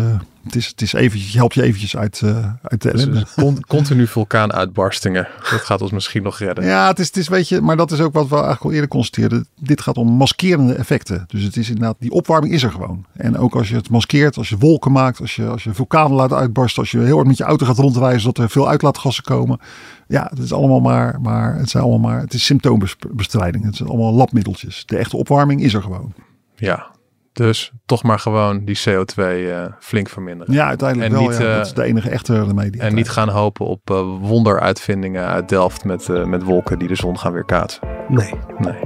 het, 0.50 0.58
is, 0.62 0.68
het 0.68 0.82
is 0.82 0.94
eventjes, 0.94 1.34
helpt 1.34 1.54
je 1.54 1.64
eventjes 1.64 1.98
uit, 1.98 2.22
eh, 2.22 2.54
uit 2.62 2.82
de 2.82 2.92
dus, 2.92 3.02
ellende. 3.02 3.20
dus 3.20 3.34
con- 3.44 3.64
continu 3.68 4.08
vulkaanuitbarstingen. 4.08 5.28
Dat 5.50 5.62
gaat 5.62 5.82
ons 5.82 5.92
misschien 5.92 6.24
nog 6.24 6.40
redden. 6.40 6.66
Ja, 6.66 6.88
het 6.88 7.00
is, 7.00 7.08
het 7.08 7.18
is 7.18 7.28
weet 7.28 7.50
je, 7.50 7.62
maar 7.62 7.78
dat 7.78 7.92
is 7.92 8.00
ook 8.00 8.14
wat 8.14 8.28
we 8.28 8.34
eigenlijk 8.34 8.64
al 8.64 8.72
eerder 8.72 8.90
constateerden. 8.90 9.48
Dit 9.60 9.82
gaat 9.82 9.98
om 9.98 10.08
maskerende 10.08 10.74
effecten. 10.74 11.24
Dus 11.28 11.44
het 11.44 11.58
is 11.58 11.70
inderdaad, 11.70 11.96
die 12.00 12.12
opwarming 12.12 12.54
is 12.54 12.64
er 12.64 12.72
gewoon. 12.72 13.06
En 13.14 13.38
ook 13.38 13.56
als 13.56 13.70
je 13.70 13.76
het 13.76 13.90
maskeert, 13.90 14.38
als 14.38 14.50
je 14.50 14.58
wolken 14.58 14.92
maakt, 14.92 15.22
als 15.22 15.36
je, 15.36 15.48
als 15.48 15.64
je 15.64 15.74
vulkanen 15.74 16.16
laat 16.16 16.34
uitbarsten, 16.34 16.82
als 16.82 16.92
je 16.92 17.00
heel 17.00 17.16
hard 17.16 17.28
met 17.28 17.38
je 17.38 17.44
auto 17.44 17.66
gaat 17.66 17.78
rondreizen, 17.78 18.22
zodat 18.22 18.44
er 18.44 18.50
veel 18.50 18.70
uitlaatgassen 18.70 19.24
komen. 19.24 19.60
Ja, 20.08 20.28
het 20.30 20.40
is 20.40 20.54
allemaal 20.54 20.80
maar, 20.80 21.22
maar 21.22 21.56
het 21.56 21.70
zijn 21.70 21.84
allemaal 21.84 22.12
maar, 22.12 22.22
het 22.22 22.34
is 22.34 22.46
symptoombestrijding. 22.46 23.66
Het 23.66 23.76
zijn 23.76 23.90
allemaal 23.90 24.14
labmiddeltjes. 24.14 24.84
De 24.86 24.98
echte 24.98 25.18
opwarming 25.18 25.62
is 25.62 25.74
er 25.74 25.82
gewoon. 25.82 26.14
Ja. 26.56 26.98
Dus 27.46 27.72
toch 27.86 28.04
maar 28.04 28.20
gewoon 28.20 28.66
die 28.66 28.80
CO2 28.90 29.16
eh, 29.16 29.66
flink 29.80 30.10
verminderen. 30.10 30.54
Ja, 30.54 30.68
uiteindelijk 30.68 31.12
En 31.12 31.18
wel. 31.20 31.30
niet, 31.30 31.38
ja, 31.38 31.46
eh, 31.50 31.56
dat 31.56 31.66
is 31.66 31.74
de 31.74 31.84
enige 31.84 32.10
echte 32.10 32.44
remedie. 32.44 32.82
En 32.82 32.96
niet 32.96 33.10
gaan 33.10 33.30
hopen 33.30 33.66
op 33.66 33.90
eh, 33.92 34.02
wonderuitvindingen 34.22 35.26
uit 35.26 35.50
Delft 35.50 35.84
met, 35.84 36.10
eh, 36.10 36.24
met 36.24 36.44
wolken 36.44 36.80
die 36.80 36.88
de 36.88 36.96
zon 36.96 37.20
gaan 37.20 37.32
weerkaatsen. 37.32 37.88
Nee. 38.08 38.34
Nee. 38.58 38.80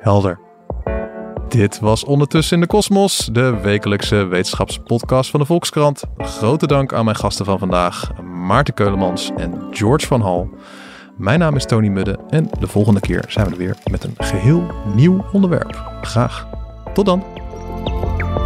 Helder. 0.00 0.38
Dit 1.48 1.78
was 1.78 2.04
Ondertussen 2.04 2.54
in 2.56 2.62
de 2.62 2.66
Kosmos, 2.68 3.28
de 3.32 3.60
wekelijkse 3.62 4.24
wetenschapspodcast 4.24 5.30
van 5.30 5.40
de 5.40 5.46
Volkskrant. 5.46 6.02
Grote 6.18 6.66
dank 6.66 6.92
aan 6.92 7.04
mijn 7.04 7.16
gasten 7.16 7.44
van 7.44 7.58
vandaag, 7.58 8.10
Maarten 8.22 8.74
Keulemans 8.74 9.30
en 9.36 9.62
George 9.70 10.06
van 10.06 10.20
Hal. 10.20 10.48
Mijn 11.16 11.38
naam 11.38 11.56
is 11.56 11.64
Tony 11.64 11.88
Mudde 11.88 12.18
en 12.28 12.50
de 12.58 12.66
volgende 12.66 13.00
keer 13.00 13.24
zijn 13.28 13.46
we 13.46 13.52
er 13.52 13.58
weer 13.58 13.76
met 13.90 14.04
een 14.04 14.14
geheel 14.16 14.66
nieuw 14.94 15.24
onderwerp. 15.32 15.98
Graag. 16.02 16.48
Tot 16.92 17.06
dan. 17.06 17.45
Bye. 18.02 18.45